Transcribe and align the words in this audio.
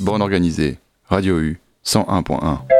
Borne 0.00 0.22
organisée, 0.22 0.78
Radio 1.08 1.38
U 1.38 1.60
101.1. 1.84 2.79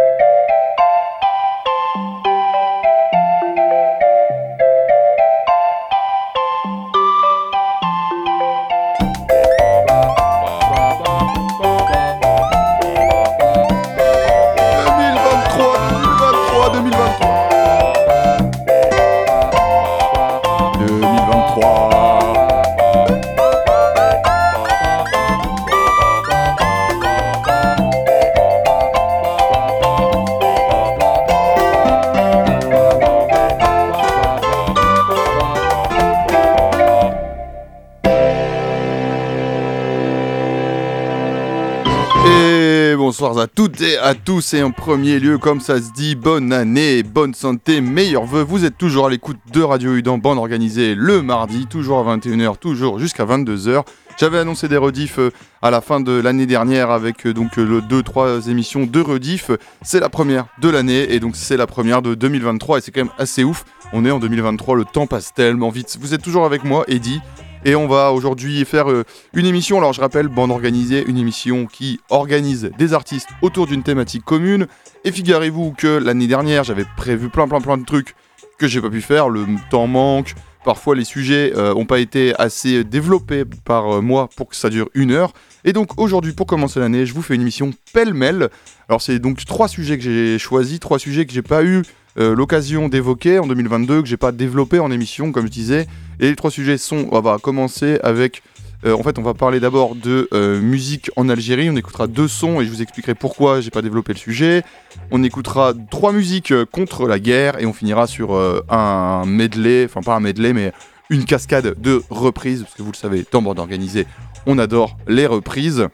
à 44.03 44.15
tous 44.15 44.55
et 44.55 44.63
en 44.63 44.71
premier 44.71 45.19
lieu, 45.19 45.39
comme 45.39 45.61
ça 45.61 45.81
se 45.81 45.93
dit, 45.93 46.15
bonne 46.15 46.53
année, 46.53 47.03
bonne 47.03 47.35
santé, 47.35 47.81
meilleurs 47.81 48.25
vœux. 48.25 48.43
Vous 48.43 48.65
êtes 48.65 48.79
toujours 48.79 49.07
à 49.07 49.11
l'écoute 49.11 49.37
de 49.53 49.61
Radio 49.61 49.95
U 49.95 50.03
dans 50.03 50.19
bande 50.19 50.39
organisée 50.39 50.95
le 50.95 51.23
mardi, 51.23 51.67
toujours 51.67 51.99
à 51.99 52.17
21h, 52.17 52.57
toujours 52.59 52.99
jusqu'à 52.99 53.25
22h. 53.25 53.85
J'avais 54.19 54.39
annoncé 54.39 54.69
des 54.69 54.77
rediffs 54.77 55.19
euh, 55.19 55.31
à 55.63 55.71
la 55.71 55.81
fin 55.81 56.01
de 56.01 56.13
l'année 56.13 56.47
dernière 56.47 56.91
avec 56.91 57.27
euh, 57.27 57.33
donc 57.33 57.59
euh, 57.59 57.65
le 57.65 57.81
2-3 57.81 58.51
émissions 58.51 58.85
de 58.85 59.01
rediff. 59.01 59.51
C'est 59.83 60.01
la 60.01 60.09
première 60.09 60.47
de 60.61 60.69
l'année 60.69 61.13
et 61.15 61.21
donc 61.21 61.37
c'est 61.37 61.57
la 61.57 61.67
première 61.67 62.03
de 62.03 62.15
2023 62.15 62.79
et 62.79 62.81
c'est 62.81 62.91
quand 62.91 63.05
même 63.05 63.15
assez 63.19 63.45
ouf. 63.45 63.65
On 63.93 64.05
est 64.05 64.11
en 64.11 64.19
2023, 64.19 64.77
le 64.77 64.85
temps 64.85 65.07
passe 65.07 65.33
tellement 65.35 65.71
vite. 65.71 65.97
Vous 66.01 66.15
êtes 66.15 66.23
toujours 66.23 66.45
avec 66.45 66.65
moi, 66.65 66.85
Eddy. 66.89 67.21
Et 67.67 67.75
on 67.75 67.87
va 67.87 68.13
aujourd'hui 68.13 68.65
faire 68.65 68.91
euh, 68.91 69.05
une 69.35 69.45
émission, 69.45 69.77
alors 69.77 69.93
je 69.93 70.01
rappelle, 70.01 70.29
bande 70.29 70.51
organisée, 70.51 71.05
une 71.07 71.19
émission 71.19 71.67
qui 71.67 72.01
organise 72.09 72.71
des 72.79 72.95
artistes 72.95 73.29
autour 73.43 73.67
d'une 73.67 73.83
thématique 73.83 74.25
commune. 74.25 74.67
Et 75.05 75.13
figurez-vous 75.13 75.75
que 75.77 75.99
l'année 75.99 76.27
dernière, 76.27 76.65
j'avais 76.65 76.87
prévu 76.97 77.29
plein 77.29 77.47
plein 77.49 77.61
plein 77.61 77.77
de 77.77 77.85
trucs 77.85 78.15
que 78.59 78.67
j'ai 78.67 78.81
pas 78.81 78.89
pu 78.89 79.03
faire, 79.03 79.29
le 79.29 79.45
temps 79.71 79.87
manque, 79.87 80.35
parfois 80.65 80.95
les 80.95 81.05
sujets 81.05 81.53
n'ont 81.55 81.83
euh, 81.83 81.85
pas 81.85 81.99
été 81.99 82.35
assez 82.39 82.83
développés 82.83 83.45
par 83.45 83.97
euh, 83.97 84.01
moi 84.01 84.31
pour 84.37 84.49
que 84.49 84.57
ça 84.57 84.71
dure 84.71 84.89
une 84.95 85.11
heure. 85.11 85.35
Et 85.65 85.75
donc 85.75 86.01
aujourd'hui, 86.01 86.33
pour 86.33 86.47
commencer 86.47 86.81
l'année, 86.81 87.05
je 87.05 87.13
vous 87.13 87.23
fais 87.23 87.35
une 87.35 87.43
émission 87.43 87.73
pêle-mêle. 87.93 88.49
Alors 88.89 89.03
c'est 89.03 89.19
donc 89.19 89.45
trois 89.45 89.69
sujets 89.69 89.99
que 89.99 90.05
j'ai 90.05 90.39
choisis, 90.39 90.81
trois 90.81 90.99
sujets 90.99 91.27
que 91.27 91.33
j'ai 91.33 91.43
pas 91.43 91.63
eu 91.63 91.83
l'occasion 92.17 92.89
d'évoquer 92.89 93.39
en 93.39 93.47
2022, 93.47 94.03
que 94.03 94.09
j'ai 94.09 94.19
pas 94.19 94.33
développé 94.33 94.79
en 94.79 94.91
émission, 94.91 95.33
comme 95.33 95.47
je 95.47 95.51
disais. 95.51 95.87
Et 96.21 96.29
les 96.29 96.37
trois 96.37 96.51
sujets 96.51 96.77
sont, 96.77 97.09
on 97.13 97.21
va 97.23 97.39
commencer 97.39 97.99
avec, 98.03 98.43
euh, 98.85 98.93
en 98.95 99.03
fait, 99.03 99.19
on 99.19 99.23
va 99.23 99.33
parler 99.33 99.59
d'abord 99.59 99.95
de 99.95 100.29
euh, 100.35 100.61
musique 100.61 101.11
en 101.17 101.31
Algérie. 101.31 101.71
On 101.71 101.77
écoutera 101.77 102.07
deux 102.09 102.29
sons 102.29 102.61
et 102.61 102.67
je 102.67 102.71
vous 102.71 102.83
expliquerai 102.83 103.15
pourquoi 103.15 103.63
j'ai 103.63 103.71
pas 103.71 103.81
développé 103.81 104.13
le 104.13 104.19
sujet. 104.19 104.63
On 105.11 105.23
écoutera 105.25 105.73
trois 105.91 106.13
musiques 106.13 106.53
euh, 106.53 106.67
contre 106.67 107.09
la 107.09 107.19
guerre 107.19 107.59
et 107.59 107.65
on 107.65 107.73
finira 107.73 108.07
sur 108.07 108.39
un 108.69 109.25
medley, 109.25 109.87
enfin 109.87 110.03
pas 110.03 110.15
un 110.15 110.21
medley, 110.21 110.53
mais 110.53 110.73
une 111.09 111.25
cascade 111.25 111.81
de 111.81 112.03
reprises, 112.11 112.63
parce 112.65 112.75
que 112.75 112.83
vous 112.83 112.93
le 112.93 112.97
savez, 112.97 113.25
dans 113.33 113.41
Bande 113.41 113.59
Organisée, 113.59 114.07
on 114.45 114.59
adore 114.59 114.99
les 115.09 115.27
reprises. 115.27 115.89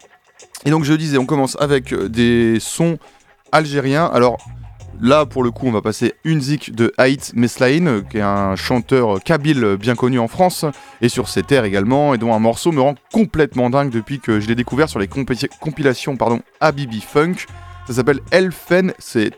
Et 0.65 0.71
donc 0.71 0.83
je 0.83 0.93
disais, 0.93 1.19
on 1.19 1.27
commence 1.27 1.57
avec 1.61 1.95
des 1.95 2.59
sons 2.59 2.99
algériens. 3.53 4.07
Alors 4.07 4.39
Là, 5.01 5.27
pour 5.27 5.43
le 5.43 5.51
coup, 5.51 5.67
on 5.67 5.73
va 5.73 5.83
passer 5.83 6.15
une 6.25 6.41
zik 6.41 6.75
de 6.75 6.93
Haït 6.97 7.33
Meslain, 7.35 8.03
qui 8.09 8.19
est 8.19 8.23
un 8.23 8.57
chanteur 8.57 9.23
kabyle 9.23 9.77
bien 9.79 9.95
connu 9.95 10.19
en 10.19 10.27
France, 10.27 10.65
et 11.03 11.09
sur 11.09 11.29
ses 11.29 11.43
terres 11.43 11.65
également, 11.65 12.15
et 12.15 12.19
dont 12.19 12.33
un 12.33 12.39
morceau 12.39 12.73
me 12.73 12.81
rend 12.81 12.95
complètement 13.13 13.69
dingue 13.69 13.91
depuis 13.91 14.21
que 14.21 14.41
je 14.41 14.49
l'ai 14.49 14.55
découvert 14.55 14.89
sur 14.89 14.99
les 14.99 15.09
compilations 15.09 16.17
pardon, 16.17 16.41
Habibi 16.61 17.01
Funk. 17.01 17.35
Ça 17.87 17.93
s'appelle 17.95 18.21
Elfen, 18.31 18.95
c'est 18.99 19.33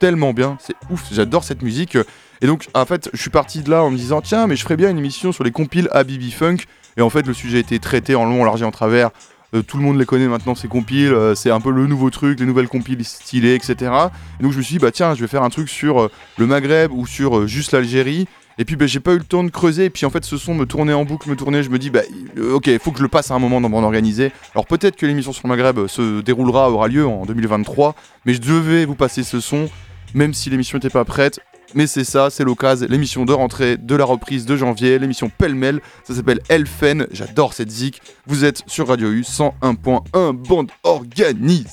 tellement 0.00 0.32
bien, 0.32 0.56
c'est 0.60 0.74
ouf, 0.90 1.04
j'adore 1.12 1.44
cette 1.44 1.62
musique. 1.62 1.96
Et 2.40 2.46
donc, 2.46 2.68
en 2.74 2.86
fait, 2.86 3.10
je 3.12 3.20
suis 3.20 3.30
parti 3.30 3.62
de 3.62 3.70
là 3.70 3.84
en 3.84 3.90
me 3.90 3.96
disant, 3.96 4.22
tiens, 4.22 4.46
mais 4.46 4.56
je 4.56 4.62
ferais 4.62 4.76
bien 4.76 4.90
une 4.90 4.98
émission 4.98 5.30
sur 5.30 5.44
les 5.44 5.52
compiles 5.52 5.88
Habibi 5.92 6.32
Funk. 6.32 6.56
Et 6.96 7.02
en 7.02 7.10
fait, 7.10 7.26
le 7.26 7.34
sujet 7.34 7.58
a 7.58 7.60
été 7.60 7.78
traité 7.78 8.14
en 8.14 8.24
long, 8.24 8.42
en 8.42 8.44
large 8.44 8.62
et 8.62 8.64
en 8.64 8.70
travers 8.70 9.10
euh, 9.54 9.62
tout 9.62 9.76
le 9.76 9.82
monde 9.82 9.98
les 9.98 10.06
connaît 10.06 10.28
maintenant, 10.28 10.54
ces 10.54 10.68
compiles, 10.68 11.12
euh, 11.12 11.34
c'est 11.34 11.50
un 11.50 11.60
peu 11.60 11.70
le 11.70 11.86
nouveau 11.86 12.08
truc, 12.08 12.40
les 12.40 12.46
nouvelles 12.46 12.68
compiles 12.68 13.04
stylées, 13.04 13.54
etc. 13.54 13.92
Et 14.40 14.42
donc 14.42 14.52
je 14.52 14.58
me 14.58 14.62
suis 14.62 14.74
dit, 14.74 14.78
bah 14.78 14.90
tiens, 14.90 15.14
je 15.14 15.20
vais 15.20 15.26
faire 15.26 15.42
un 15.42 15.50
truc 15.50 15.68
sur 15.68 16.02
euh, 16.02 16.10
le 16.38 16.46
Maghreb 16.46 16.90
ou 16.92 17.06
sur 17.06 17.46
juste 17.46 17.72
l'Algérie. 17.72 18.26
Et 18.58 18.64
puis 18.64 18.76
bah, 18.76 18.86
j'ai 18.86 19.00
pas 19.00 19.12
eu 19.12 19.18
le 19.18 19.24
temps 19.24 19.44
de 19.44 19.50
creuser, 19.50 19.86
et 19.86 19.90
puis 19.90 20.06
en 20.06 20.10
fait 20.10 20.24
ce 20.24 20.36
son 20.36 20.54
me 20.54 20.64
tournait 20.64 20.92
en 20.92 21.04
boucle, 21.04 21.28
me 21.28 21.36
tournait, 21.36 21.62
je 21.62 21.70
me 21.70 21.78
dis, 21.78 21.90
bah 21.90 22.02
ok, 22.52 22.70
faut 22.78 22.92
que 22.92 22.98
je 22.98 23.02
le 23.02 23.08
passe 23.08 23.30
à 23.30 23.34
un 23.34 23.38
moment 23.38 23.60
dans 23.60 23.68
mon 23.68 23.82
organisé. 23.82 24.30
Alors 24.54 24.66
peut-être 24.66 24.96
que 24.96 25.06
l'émission 25.06 25.32
sur 25.32 25.46
le 25.46 25.54
Maghreb 25.54 25.86
se 25.86 26.20
déroulera, 26.20 26.70
aura 26.70 26.88
lieu 26.88 27.06
en 27.06 27.24
2023, 27.24 27.94
mais 28.26 28.34
je 28.34 28.40
devais 28.40 28.84
vous 28.84 28.94
passer 28.94 29.22
ce 29.22 29.40
son, 29.40 29.68
même 30.14 30.34
si 30.34 30.50
l'émission 30.50 30.76
n'était 30.76 30.90
pas 30.90 31.04
prête, 31.04 31.40
mais 31.74 31.86
c'est 31.86 32.04
ça, 32.04 32.30
c'est 32.30 32.44
l'occasion, 32.44 32.86
l'émission 32.88 33.24
de 33.24 33.32
rentrée 33.32 33.76
de 33.76 33.94
la 33.94 34.04
reprise 34.04 34.46
de 34.46 34.56
janvier, 34.56 34.98
l'émission 34.98 35.30
pêle-mêle, 35.30 35.80
ça 36.04 36.14
s'appelle 36.14 36.40
Elfen, 36.48 37.06
j'adore 37.12 37.54
cette 37.54 37.70
zik, 37.70 38.00
vous 38.26 38.44
êtes 38.44 38.62
sur 38.66 38.88
Radio 38.88 39.10
U 39.10 39.22
101.1, 39.22 40.32
bande 40.32 40.70
organisée. 40.82 41.66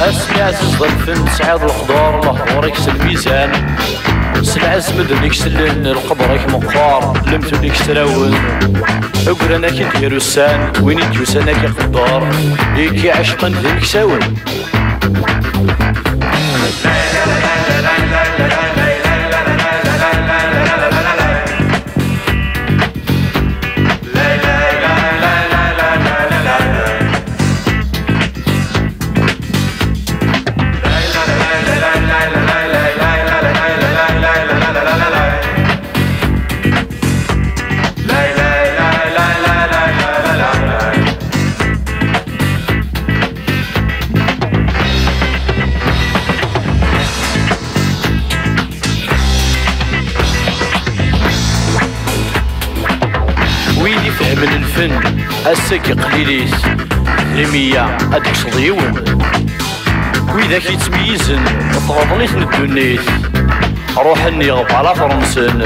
اسمي 0.00 0.42
عزيز 0.42 0.76
ضيف 0.78 1.32
سعاد 1.38 1.62
الخضار 1.62 2.20
لحضور 2.24 2.66
يكس 2.66 2.88
الميزان. 2.88 3.76
سلعز 4.42 4.92
مدن 4.92 5.24
يكس 5.24 5.46
اللهن 5.46 5.86
القبرك 5.86 6.48
مقار 6.48 7.22
لمتو 7.26 7.62
يكس 7.62 7.86
تلاون 7.86 8.34
اقرنا 9.28 9.68
كي 9.68 9.86
ديرو 9.98 10.16
السان 10.16 10.72
وين 10.82 10.98
يديوسانا 10.98 11.52
كي 11.52 11.66
قدار 11.66 12.28
يكي 12.76 13.12
إيه 13.12 13.12
عشقن 13.12 13.52
ذي 13.52 13.72
مكساون 13.72 14.20
السك 55.47 55.91
قليليس 55.91 56.51
لمية 57.35 57.97
هاديك 58.13 58.35
صديون 58.35 58.93
وإذا 60.35 60.59
كيتميزن 60.59 61.43
تغضنيت 61.87 62.31
ندونيس 62.35 63.01
روح 63.97 64.25
النيغ 64.25 64.75
على 64.75 64.95
فرنسن 64.95 65.61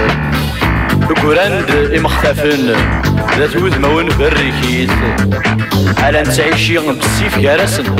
الكوراند 1.09 1.91
إمختفن 1.97 2.75
ذات 3.37 3.55
وذمون 3.55 4.09
بريكيت 4.19 4.91
على 5.97 6.21
نتعيشي 6.21 6.77
بالسيف 6.77 7.39
كارسن 7.39 7.95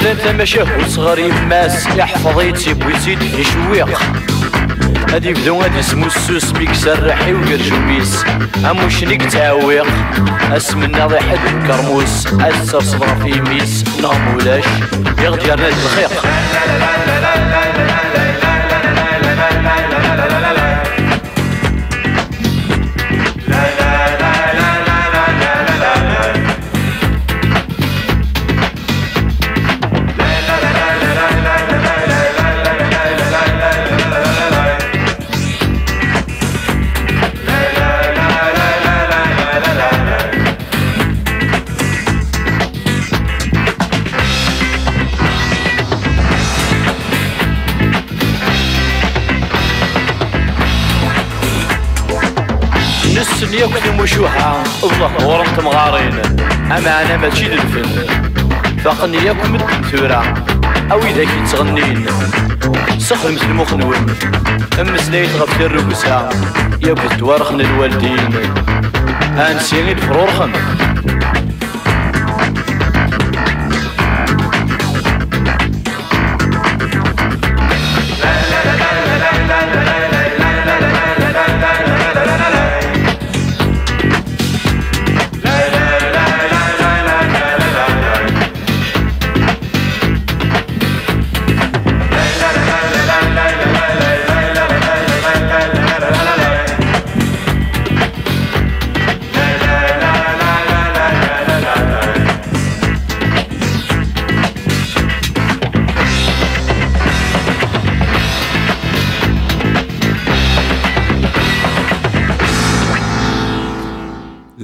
ويسلم 0.00 0.18
تماشاه 0.32 0.66
وصغر 0.78 1.18
يماس 1.18 1.86
يحفظ 1.86 2.40
يتسيب 2.40 2.86
ويزيد 2.86 3.22
يشويق 3.22 4.00
هادي 5.12 5.32
بدو 5.32 5.60
هادي 5.60 5.80
اسمو 5.80 6.06
السوس 6.06 6.52
بيك 6.52 6.74
سرحي 6.74 7.32
وقرجوميس 7.34 8.24
أمو 8.70 8.88
شنيك 8.88 9.22
تعويق؟ 9.22 9.86
اسم 10.52 10.82
الناضي 10.82 11.20
حد 11.20 11.66
كرموس 11.66 12.26
اسر 12.26 12.80
صبر 12.80 13.06
في 13.06 13.40
ميس. 13.40 13.84
نغم 14.02 14.34
ولاش؟ 14.34 14.64
يغدير 15.18 15.60
نادي 15.60 15.76
الخيق 15.84 16.22
الله. 54.84 55.26
ورمت 55.26 55.60
مغارين. 55.60 56.14
أما 56.72 57.02
أنا 57.02 57.16
ماشي 57.16 57.46
الفن 57.46 58.06
فاقني 58.84 59.16
ياك 59.16 59.46
مد 59.46 59.62
تورا 59.90 60.34
أو 60.92 60.98
إذا 60.98 61.24
كي 61.24 61.40
تغنين. 61.52 62.06
سخدمت 62.98 63.42
المخنون 63.42 64.06
مسليت 64.78 65.30
غف 65.36 65.60
الرقصة. 65.60 66.28
يا 66.86 66.92
بد 66.92 67.22
ورخن 67.22 67.60
الوالدين. 67.60 68.32
أنسي 69.38 69.92
الفرورخن 69.92 70.52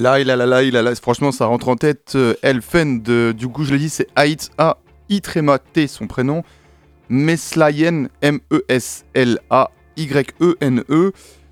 Là, 0.07 0.21
il 0.21 0.31
a 0.31 0.37
là, 0.37 0.63
il 0.63 0.77
a 0.77 0.83
là. 0.83 0.95
Franchement, 0.95 1.33
ça 1.33 1.47
rentre 1.47 1.69
en 1.69 1.75
tête. 1.75 2.13
Euh, 2.15 2.35
Elfen, 2.43 3.03
de, 3.03 3.35
du 3.37 3.49
coup, 3.49 3.65
je 3.65 3.73
l'ai 3.73 3.81
dit, 3.81 3.89
c'est 3.89 4.07
Aït 4.15 4.53
A. 4.57 4.79
Itrema 5.09 5.59
T, 5.59 5.89
son 5.89 6.07
prénom. 6.07 6.45
Meslayen, 7.09 8.07
M-E-S-L-A-Y-E-N-E. 8.23 8.73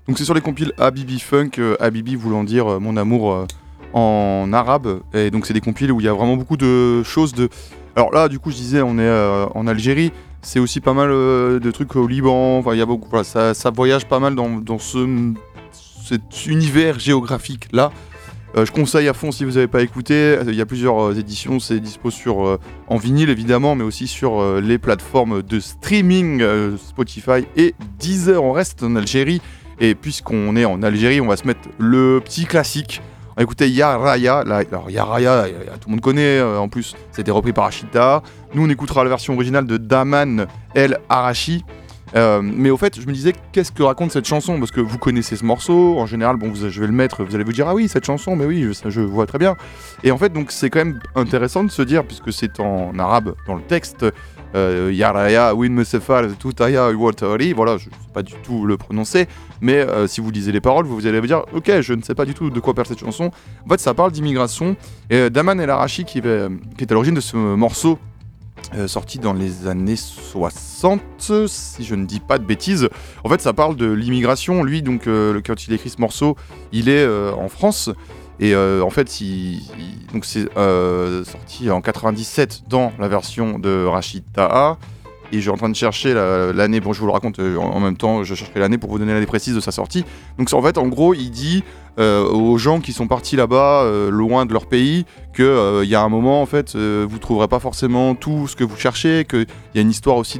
Donc, 0.07 0.17
c'est 0.17 0.23
sur 0.23 0.33
les 0.33 0.39
compiles 0.39 0.71
Habibi 0.77 1.19
Funk. 1.19 1.49
euh, 1.59 1.75
Habibi 1.81 2.15
voulant 2.15 2.45
dire 2.45 2.71
euh, 2.71 2.79
mon 2.79 2.95
amour 2.95 3.45
en 3.91 4.49
arabe. 4.53 5.01
Et 5.13 5.31
donc, 5.31 5.47
c'est 5.47 5.53
des 5.53 5.59
compiles 5.59 5.91
où 5.91 5.99
il 5.99 6.05
y 6.05 6.09
a 6.09 6.13
vraiment 6.13 6.37
beaucoup 6.37 6.55
de 6.55 7.03
choses. 7.03 7.33
De... 7.33 7.49
Alors 7.97 8.13
là, 8.13 8.29
du 8.29 8.39
coup, 8.39 8.51
je 8.51 8.55
disais, 8.55 8.81
on 8.81 8.97
est 8.97 9.45
en 9.53 9.67
Algérie. 9.67 10.13
C'est 10.41 10.59
aussi 10.59 10.79
pas 10.79 10.93
mal 10.93 11.09
de 11.09 11.71
trucs 11.71 11.93
au 11.97 12.07
Liban. 12.07 12.59
Enfin, 12.59 12.71
il 12.71 12.79
y 12.79 12.81
a 12.81 12.85
beaucoup. 12.85 13.21
Ça 13.21 13.53
voyage 13.75 14.05
pas 14.05 14.19
mal 14.19 14.33
dans, 14.33 14.47
dans 14.47 14.79
ce, 14.79 15.33
cet 16.07 16.45
univers 16.45 16.99
géographique 16.99 17.67
là. 17.73 17.91
Euh, 18.57 18.65
je 18.65 18.71
conseille 18.71 19.09
à 19.09 19.13
fond 19.13 19.31
si 19.31 19.43
vous 19.43 19.51
n'avez 19.51 19.67
pas 19.67 19.81
écouté. 19.81 20.37
Il 20.47 20.55
y 20.55 20.61
a 20.61 20.65
plusieurs 20.65 21.09
euh, 21.09 21.19
éditions. 21.19 21.59
C'est 21.59 21.79
dispo 21.79 22.09
sur 22.09 22.47
euh, 22.47 22.59
en 22.87 22.95
vinyle 22.97 23.29
évidemment, 23.29 23.75
mais 23.75 23.83
aussi 23.83 24.07
sur 24.07 24.41
les 24.61 24.77
plateformes 24.77 25.41
de 25.41 25.59
streaming 25.59 26.43
Spotify 26.77 27.45
et 27.57 27.75
Deezer. 27.99 28.43
On 28.43 28.51
reste 28.53 28.83
en 28.83 28.95
Algérie 28.95 29.41
et 29.79 29.95
puisqu'on 29.95 30.55
est 30.55 30.65
en 30.65 30.81
Algérie, 30.83 31.19
on 31.19 31.27
va 31.27 31.37
se 31.37 31.45
mettre 31.45 31.67
le 31.77 32.21
petit 32.23 32.45
classique. 32.45 33.01
On 33.31 33.41
va 33.41 33.43
écouter 33.43 33.69
Ya 33.69 33.97
Raya. 33.97 34.43
Là, 34.45 34.61
alors 34.71 34.89
Ya 34.89 35.03
Raya, 35.03 35.31
euh, 35.31 35.49
tout 35.81 35.89
le 35.89 35.91
monde 35.91 36.01
connaît. 36.01 36.41
en 36.41 36.69
plus, 36.69 36.95
c'était 37.11 37.31
repris 37.31 37.51
par 37.51 37.65
Ashita. 37.65 38.23
Nous, 38.53 38.65
on 38.65 38.69
écoutera 38.69 39.03
la 39.03 39.09
version 39.09 39.33
originale 39.33 39.65
de 39.65 39.75
Daman 39.75 40.47
El 40.73 40.99
Arashi. 41.09 41.65
Euh, 42.15 42.41
mais 42.41 42.69
au 42.69 42.77
fait, 42.77 42.99
je 42.99 43.05
me 43.05 43.11
disais, 43.11 43.33
qu'est-ce 43.51 43.71
que 43.71 43.83
raconte 43.83 44.11
cette 44.11 44.25
chanson? 44.25 44.57
Parce 44.57 44.71
que 44.71 44.79
vous 44.79 44.97
connaissez 44.97 45.35
ce 45.35 45.43
morceau, 45.43 45.99
en 45.99 46.05
général, 46.05 46.37
bon, 46.37 46.53
je 46.53 46.79
vais 46.79 46.87
le 46.87 46.93
mettre, 46.93 47.23
vous 47.23 47.35
allez 47.35 47.43
vous 47.43 47.51
dire, 47.51 47.67
ah 47.67 47.75
oui, 47.75 47.89
cette 47.89 48.05
chanson, 48.05 48.35
mais 48.35 48.45
oui, 48.45 48.65
je, 48.85 49.01
vois 49.01 49.25
très 49.25 49.37
bien. 49.37 49.55
Et 50.03 50.11
en 50.11 50.17
fait, 50.17 50.31
donc, 50.31 50.51
c'est 50.51 50.69
quand 50.69 50.79
même 50.79 50.99
intéressant 51.15 51.63
de 51.63 51.71
se 51.71 51.81
dire, 51.81 52.05
puisque 52.05 52.31
c'est 52.31 52.59
en 52.59 52.97
arabe 52.97 53.35
dans 53.47 53.55
le 53.55 53.61
texte, 53.61 54.05
euh, 54.55 54.91
Yaraya, 54.93 55.53
Win 55.53 55.73
Mesefal, 55.73 56.35
Tutaya, 56.37 56.89
Watari, 56.91 57.51
voilà, 57.51 57.77
je 57.77 57.89
ne 57.89 57.93
sais 57.93 58.13
pas 58.13 58.23
du 58.23 58.33
tout 58.43 58.65
le 58.65 58.77
prononcer, 58.77 59.27
mais 59.59 59.75
euh, 59.79 60.07
si 60.07 60.21
vous 60.21 60.31
lisez 60.31 60.53
les 60.53 60.61
paroles, 60.61 60.85
vous 60.85 61.05
allez 61.07 61.19
vous 61.19 61.27
dire, 61.27 61.43
ok, 61.53 61.81
je 61.81 61.93
ne 61.93 62.01
sais 62.01 62.15
pas 62.15 62.23
du 62.23 62.33
tout 62.33 62.49
de 62.49 62.59
quoi 62.61 62.73
parle 62.73 62.87
cette 62.87 62.99
chanson. 62.99 63.31
En 63.65 63.69
fait, 63.69 63.81
ça 63.81 63.93
parle 63.93 64.13
d'immigration. 64.13 64.77
Et 65.09 65.29
Daman 65.29 65.59
El 65.59 65.67
va- 65.67 65.85
qui 65.87 66.19
est 66.19 66.91
à 66.91 66.93
l'origine 66.93 67.15
de 67.15 67.19
ce 67.19 67.35
morceau, 67.35 67.99
euh, 68.73 68.87
sorti 68.87 69.19
dans 69.19 69.33
les 69.33 69.67
années 69.67 69.95
60, 69.95 71.01
si 71.47 71.83
je 71.83 71.95
ne 71.95 72.05
dis 72.05 72.19
pas 72.19 72.37
de 72.37 72.43
bêtises. 72.43 72.89
En 73.23 73.29
fait, 73.29 73.41
ça 73.41 73.53
parle 73.53 73.75
de 73.75 73.91
l'immigration. 73.91 74.63
Lui, 74.63 74.81
donc, 74.81 75.07
euh, 75.07 75.39
quand 75.45 75.67
il 75.67 75.73
écrit 75.73 75.89
ce 75.89 76.01
morceau, 76.01 76.35
il 76.71 76.89
est 76.89 77.03
euh, 77.05 77.31
en 77.33 77.49
France. 77.49 77.89
Et 78.39 78.53
euh, 78.53 78.81
en 78.81 78.89
fait, 78.89 79.07
donc 80.13 80.25
c'est 80.25 80.47
sorti 81.25 81.69
en 81.71 81.81
97 81.81 82.63
dans 82.67 82.91
la 82.99 83.07
version 83.07 83.59
de 83.59 83.85
Rachid 83.85 84.23
Taha. 84.33 84.77
Et 85.31 85.37
je 85.37 85.41
suis 85.41 85.49
en 85.49 85.57
train 85.57 85.69
de 85.69 85.75
chercher 85.75 86.13
la- 86.13 86.53
l'année, 86.53 86.79
bon 86.79 86.93
je 86.93 86.99
vous 86.99 87.07
le 87.07 87.11
raconte 87.11 87.39
en 87.39 87.43
en 87.57 87.79
même 87.79 87.97
temps, 87.97 88.23
je 88.23 88.35
chercherai 88.35 88.59
l'année 88.59 88.77
pour 88.77 88.91
vous 88.91 88.99
donner 88.99 89.11
l'année 89.13 89.25
précise 89.25 89.55
de 89.55 89.59
sa 89.59 89.71
sortie. 89.71 90.05
Donc 90.37 90.53
en 90.53 90.61
fait, 90.61 90.77
en 90.77 90.87
gros, 90.87 91.13
il 91.15 91.31
dit 91.31 91.63
aux 91.97 92.57
gens 92.57 92.79
qui 92.81 92.93
sont 92.93 93.07
partis 93.07 93.35
là-bas, 93.35 93.83
euh, 93.83 94.09
loin 94.09 94.45
de 94.45 94.53
leur 94.53 94.65
pays, 94.65 95.05
qu'il 95.35 95.45
y 95.85 95.95
a 95.95 96.01
un 96.01 96.09
moment, 96.09 96.41
en 96.41 96.45
fait, 96.45 96.75
euh, 96.75 97.05
vous 97.09 97.19
trouverez 97.19 97.47
pas 97.47 97.59
forcément 97.59 98.15
tout 98.15 98.47
ce 98.47 98.55
que 98.55 98.63
vous 98.63 98.77
cherchez, 98.77 99.25
qu'il 99.25 99.47
y 99.73 99.77
a 99.77 99.81
une 99.81 99.89
histoire 99.89 100.17
aussi 100.17 100.39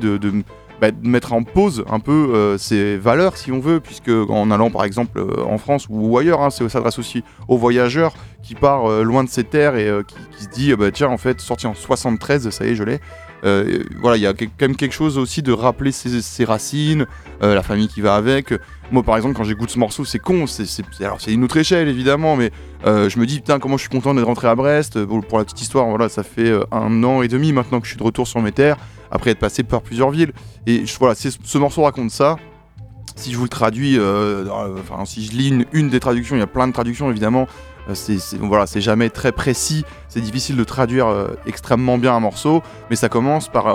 bah, 0.81 0.91
de 0.91 1.07
mettre 1.07 1.31
en 1.31 1.43
pause 1.43 1.85
un 1.89 1.99
peu 2.01 2.11
euh, 2.33 2.57
ses 2.57 2.97
valeurs, 2.97 3.37
si 3.37 3.51
on 3.51 3.59
veut, 3.59 3.79
puisque 3.79 4.09
en 4.09 4.51
allant 4.51 4.69
par 4.69 4.83
exemple 4.83 5.19
euh, 5.19 5.43
en 5.45 5.57
France 5.57 5.87
ou 5.89 6.17
ailleurs, 6.17 6.41
hein, 6.41 6.49
ça 6.49 6.67
s'adresse 6.67 6.99
aussi 6.99 7.23
aux 7.47 7.57
voyageurs 7.57 8.13
qui 8.43 8.55
part 8.55 8.85
euh, 8.89 9.01
loin 9.03 9.23
de 9.23 9.29
ses 9.29 9.43
terres 9.45 9.75
et 9.75 9.87
euh, 9.87 10.03
qui, 10.03 10.43
se 10.43 10.49
dit, 10.49 10.71
euh, 10.71 10.75
bah, 10.75 10.91
tiens, 10.91 11.07
en 11.07 11.17
fait, 11.17 11.39
sorti 11.39 11.65
en 11.65 11.73
73, 11.73 12.49
ça 12.49 12.65
y 12.65 12.69
est, 12.71 12.75
je 12.75 12.83
l'ai. 12.83 12.99
euh, 13.43 13.83
voilà, 14.01 14.17
il 14.17 14.23
y 14.23 14.27
a 14.27 14.33
quand 14.33 14.45
même 14.61 14.75
quelque 14.75 14.93
chose 14.93 15.17
aussi 15.17 15.41
de 15.41 15.51
rappeler 15.51 15.91
ses, 15.91 16.45
racines, 16.45 17.05
la 17.41 17.63
famille 17.63 17.87
qui 17.87 18.01
va 18.01 18.15
avec. 18.15 18.53
Moi, 18.91 19.03
par 19.03 19.17
exemple, 19.17 19.35
quand 19.35 19.43
j'écoute 19.43 19.69
ce 19.69 19.79
morceau, 19.79 20.05
c'est 20.05 20.19
con. 20.19 20.45
C'est, 20.47 20.65
une 21.27 21.43
autre 21.43 21.57
échelle, 21.57 21.87
évidemment, 21.87 22.35
mais 22.35 22.51
je 22.85 23.19
me 23.19 23.25
dis, 23.25 23.37
putain, 23.37 23.59
comment 23.59 23.77
je 23.77 23.81
suis 23.81 23.89
content 23.89 24.13
d'être 24.13 24.25
rentré 24.25 24.47
à 24.47 24.55
Brest. 24.55 25.03
Pour, 25.05 25.37
la 25.37 25.43
petite 25.43 25.61
histoire, 25.61 25.87
voilà, 25.87 26.09
ça 26.09 26.23
fait 26.23 26.51
un 26.71 27.03
an 27.03 27.21
et 27.21 27.27
demi 27.27 27.51
maintenant 27.51 27.79
que 27.79 27.85
je 27.85 27.91
suis 27.91 27.99
de 27.99 28.03
retour 28.03 28.27
sur 28.27 28.41
mes 28.41 28.51
terres, 28.51 28.77
après 29.11 29.31
être 29.31 29.39
passé 29.39 29.63
par 29.63 29.81
plusieurs 29.81 30.11
villes. 30.11 30.33
Et 30.67 30.83
voilà, 30.99 31.15
ce 31.15 31.57
morceau 31.57 31.83
raconte 31.83 32.11
ça 32.11 32.37
si 33.15 33.31
je 33.31 33.37
vous 33.37 33.43
le 33.43 33.49
traduis, 33.49 33.97
euh, 33.97 34.45
enfin, 34.79 35.05
si 35.05 35.25
je 35.25 35.31
lis 35.31 35.65
une, 35.71 35.89
des 35.89 35.99
traductions, 35.99 36.35
il 36.35 36.39
y 36.39 36.43
a 36.43 36.47
plein 36.47 36.67
de 36.67 36.73
traductions 36.73 37.09
évidemment. 37.09 37.47
Euh, 37.89 37.93
c'est 37.93 38.81
jamais 38.81 39.09
très 39.09 39.31
précis. 39.31 39.85
C'est 40.09 40.21
difficile 40.21 40.57
de 40.57 40.63
traduire 40.63 41.07
euh, 41.07 41.27
extrêmement 41.45 41.97
bien 41.97 42.15
un 42.15 42.19
morceau, 42.19 42.61
mais 42.89 42.95
ça 42.95 43.09
commence 43.09 43.47
par, 43.47 43.65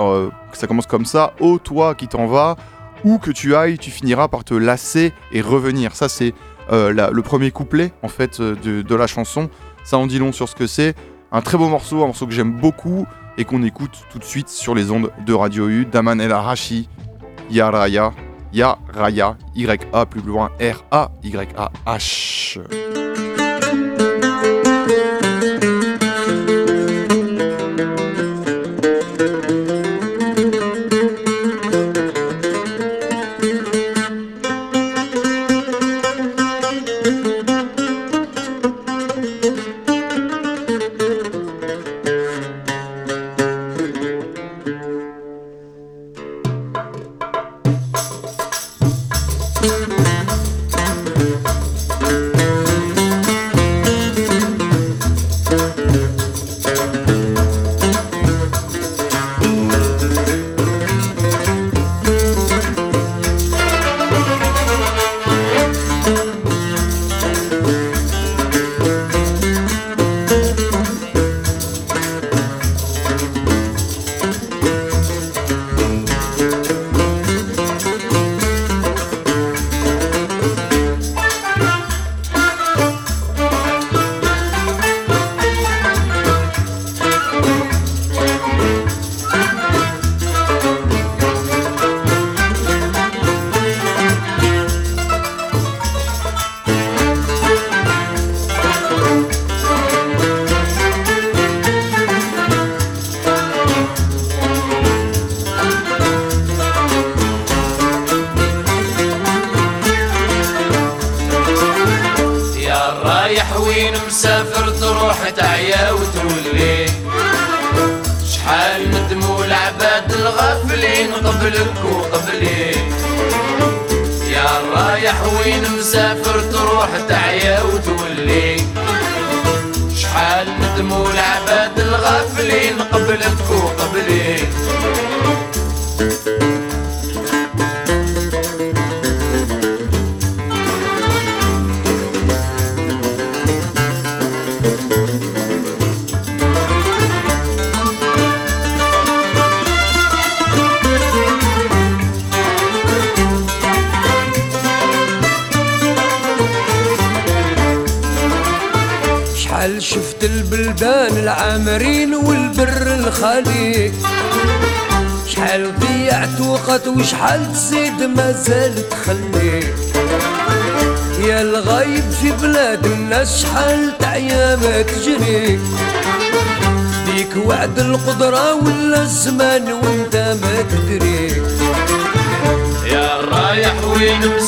ça 0.53 0.67
commence 0.67 0.85
comme 0.85 1.05
ça. 1.05 1.33
Oh 1.39 1.57
toi 1.57 1.95
qui 1.95 2.07
t'en 2.07 2.27
vas, 2.27 2.55
où 3.03 3.17
que 3.17 3.31
tu 3.31 3.55
ailles, 3.55 3.77
tu 3.77 3.91
finiras 3.91 4.27
par 4.27 4.43
te 4.43 4.53
lasser 4.53 5.13
et 5.31 5.41
revenir. 5.41 5.95
Ça 5.95 6.09
c'est 6.09 6.33
le 6.69 7.21
premier 7.21 7.51
couplet 7.51 7.91
en 8.01 8.07
fait 8.07 8.41
de, 8.41 8.81
de, 8.81 8.95
la 8.95 9.07
chanson. 9.07 9.49
Ça 9.83 9.97
en 9.97 10.07
dit 10.07 10.19
long 10.19 10.31
sur 10.31 10.47
ce 10.47 10.55
que 10.55 10.67
c'est. 10.67 10.95
Un 11.31 11.41
très 11.41 11.57
beau 11.57 11.67
morceau, 11.67 12.03
un 12.03 12.07
morceau 12.07 12.27
que 12.27 12.33
j'aime 12.33 12.59
beaucoup 12.59 13.05
et 13.37 13.45
qu'on 13.45 13.63
écoute 13.63 14.05
tout 14.11 14.19
de 14.19 14.23
suite 14.23 14.49
sur 14.49 14.75
les 14.75 14.91
ondes 14.91 15.11
de 15.25 15.33
Radio 15.33 15.67
U. 15.67 15.85
Daman 15.85 16.21
El 16.21 16.31
Arashi, 16.31 16.87
Yaraya. 17.49 18.13
Ya 18.53 18.77
Raya, 18.93 19.37
Y-A 19.55 20.05
plus 20.05 20.21
loin, 20.21 20.51
R-A-Y-A-H. 20.59 22.59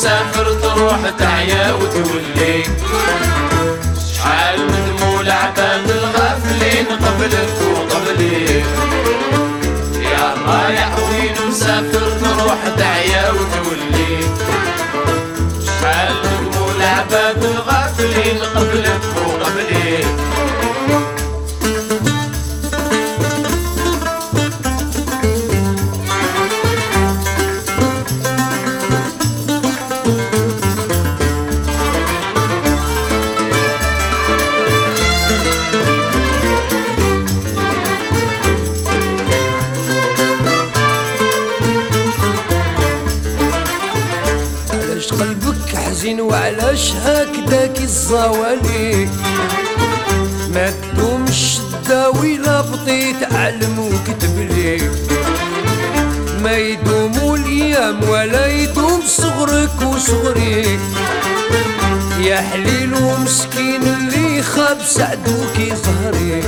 وين 0.03 0.11
مسافر 0.11 0.53
تروح 0.53 0.99
تعيا 1.19 1.73
وتولي. 1.73 2.63
شحال 4.15 4.59
من 4.59 4.95
دموع 4.99 5.19
عباد 5.19 5.89
الغافلين 5.89 6.85
قبلك 6.85 7.55
وقبلي. 7.61 8.63
يا 10.11 10.35
رايح 10.47 10.95
وين 10.99 11.35
مسافر 11.49 12.05
تروح 12.21 12.57
تعيا 12.77 13.31
وتولي. 13.31 14.27
شحال 15.65 16.15
نقول 16.43 16.81
عباد 16.81 17.43
الغافلين 17.43 18.39
قبلك 18.55 19.01
وقبلي. 19.15 20.05
الزوالي. 48.13 49.09
ما 50.53 50.69
تدومش 50.69 51.57
الداوي 51.59 52.37
لا 52.37 52.61
بطيت 52.61 53.33
علم 53.33 53.79
وكتب 53.79 54.37
لي. 54.37 54.89
ما 56.43 56.57
يدوم 56.57 57.35
الأيام 57.35 58.09
ولا 58.09 58.47
يدوم 58.47 59.01
صغرك 59.07 59.81
وصغري. 59.81 60.79
يا 62.19 62.41
حليل 62.41 62.93
ومسكين 62.93 63.81
اللي 63.83 64.41
خاب 64.41 64.77
سعدوك 64.85 65.57
ظهري. 65.57 66.43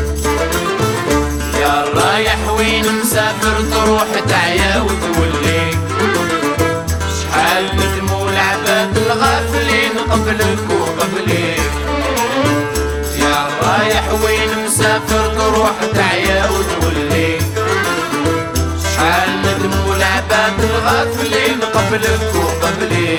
يا 1.62 1.86
رايح 1.96 2.50
وين 2.58 2.86
مسافر 3.04 3.62
تروح 3.72 4.08
تعيا 4.30 4.82
وتولي. 4.82 5.72
شحال 7.18 7.66
ندموا 7.76 8.30
العباد 8.30 8.98
الغافلين 8.98 9.92
قبلك 10.12 10.60
تسافر 14.86 15.28
تروح 15.36 15.72
تعيا 15.94 16.46
وتولي 16.50 17.40
شحال 18.84 19.30
ندم 19.42 19.90
ولعبات 19.90 20.60
الغافلين 20.60 21.60
قبلك 21.62 22.36
وقبلي. 22.36 23.18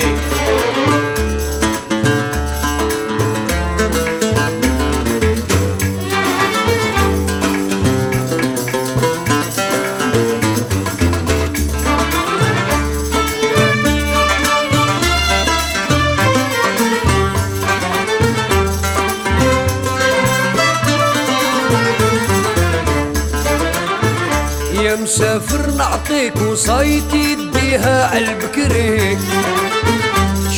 مسافر 25.07 25.71
نعطيك 25.77 26.35
وصايتي 26.41 27.35
تديها 27.35 28.07
عالبكري 28.07 29.17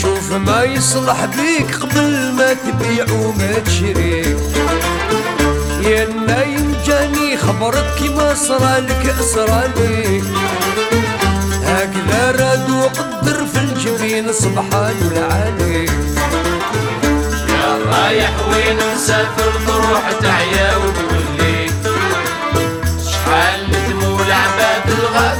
شوف 0.02 0.34
ما 0.34 0.64
يصلح 0.64 1.26
بيك 1.26 1.76
قبل 1.76 2.32
ما 2.38 2.54
تبيع 2.54 3.06
وما 3.12 3.60
تشري. 3.66 4.38
يا 5.82 6.06
نايم 6.28 6.76
جاني 6.86 7.38
خبرك 7.38 7.86
كيما 8.00 8.34
صرالك 8.34 9.16
صرالي 9.36 10.22
هكذا 11.66 12.32
راد 12.32 12.70
وقدر 12.70 13.46
في 13.54 13.60
الجبين 13.60 14.34
سبحان 14.34 14.96
العالي 15.12 15.86
يا 17.50 17.78
رايح 17.92 18.32
وين 18.52 18.78
مسافر 18.96 19.52
تروح 19.68 20.12
تعيا 20.22 20.76
وتولي 20.78 21.09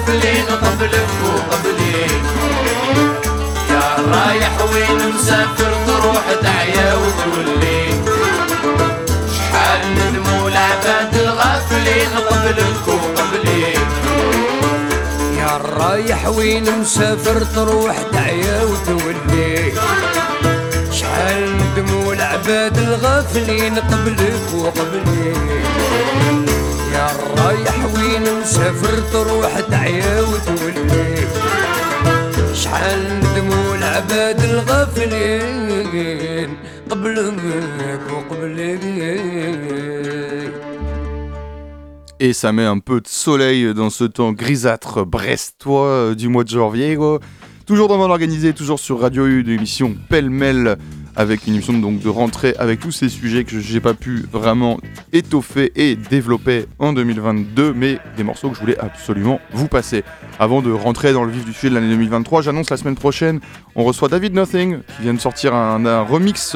الغافلين 0.10 0.46
قبلك 0.46 1.10
وقبلي 1.24 2.02
يا 3.70 3.96
رايح 4.12 4.52
وين 4.74 5.14
مسافر 5.14 5.74
تروح 5.88 6.24
تعيا 6.44 6.94
وتولي 6.96 7.86
شحال 9.36 9.82
ندموا 9.96 10.50
العباد 10.50 11.16
الغافلين 11.16 12.10
قبلك 12.30 12.88
وقبلي 12.88 13.74
يا 15.38 15.58
رايح 15.78 16.28
وين 16.28 16.80
مسافر 16.82 17.42
تروح 17.56 17.96
تعيا 18.14 18.64
وتولي 18.64 19.72
شحال 20.92 21.58
ندموا 21.58 22.14
العباد 22.14 22.78
الغافلين 22.78 23.76
قبلك 23.80 24.54
وقبلي 24.54 25.34
يا 26.99 27.07
رايح 27.39 27.79
وين 27.95 28.41
مسافر 28.41 29.01
تروح 29.13 29.61
تعيا 29.61 30.21
وتولي 30.21 31.27
شحال 32.55 33.21
ندموا 33.21 33.75
العباد 33.77 34.41
الغافلين 34.45 36.57
قبلك 36.91 38.01
وقبلي 38.13 38.79
Et 42.21 42.33
ça 42.33 42.53
met 42.53 42.65
un 42.65 42.79
peu 42.79 43.01
de 43.01 43.09
soleil 43.09 43.75
dans 43.75 43.91
ce 43.91 44.05
temps 44.05 44.33
grisâtre 44.33 45.05
brestois 45.05 45.87
euh, 45.89 46.15
du 46.15 46.29
mois 46.29 46.45
de 46.45 46.49
janvier. 46.49 46.97
quoi. 46.97 47.19
Toujours 47.67 47.89
dans 47.89 47.99
Monde 47.99 48.13
Organisé, 48.13 48.53
toujours 48.53 48.79
sur 48.79 49.01
Radio 49.01 49.27
U, 49.27 49.43
de 49.43 49.51
l'émission 49.51 49.95
Pêle-Mêle, 50.09 50.79
avec 51.20 51.46
une 51.48 51.56
émission 51.56 51.74
donc 51.74 52.00
de 52.00 52.08
rentrée 52.08 52.56
avec 52.60 52.80
tous 52.80 52.94
ces 52.94 53.10
sujets 53.10 53.44
que 53.44 53.60
j'ai 53.60 53.82
pas 53.82 53.94
pu 53.94 54.26
vraiment 54.32 54.80
étoffer 55.12 55.70
et 55.76 55.98
développer 55.98 56.66
en 56.80 56.94
2022, 56.94 57.74
mais 57.74 58.00
des 58.16 58.24
morceaux 58.24 58.50
que 58.50 58.56
je 58.56 58.62
voulais 58.62 58.80
absolument 58.80 59.42
vous 59.52 59.68
passer. 59.68 60.06
Avant 60.40 60.62
de 60.62 60.72
rentrer 60.72 61.12
dans 61.12 61.26
le 61.26 61.32
vif 61.32 61.44
du 61.44 61.52
sujet 61.52 61.72
de 61.72 61.76
l'année 61.76 61.90
2023, 61.90 62.42
j'annonce 62.42 62.70
la 62.70 62.78
semaine 62.78 62.96
prochaine, 62.96 63.42
on 63.76 63.84
reçoit 63.84 64.08
David 64.08 64.34
Nothing, 64.34 64.78
qui 64.96 65.02
vient 65.02 65.14
de 65.14 65.20
sortir 65.20 65.54
un, 65.54 65.86
un 65.86 66.04
remix 66.04 66.56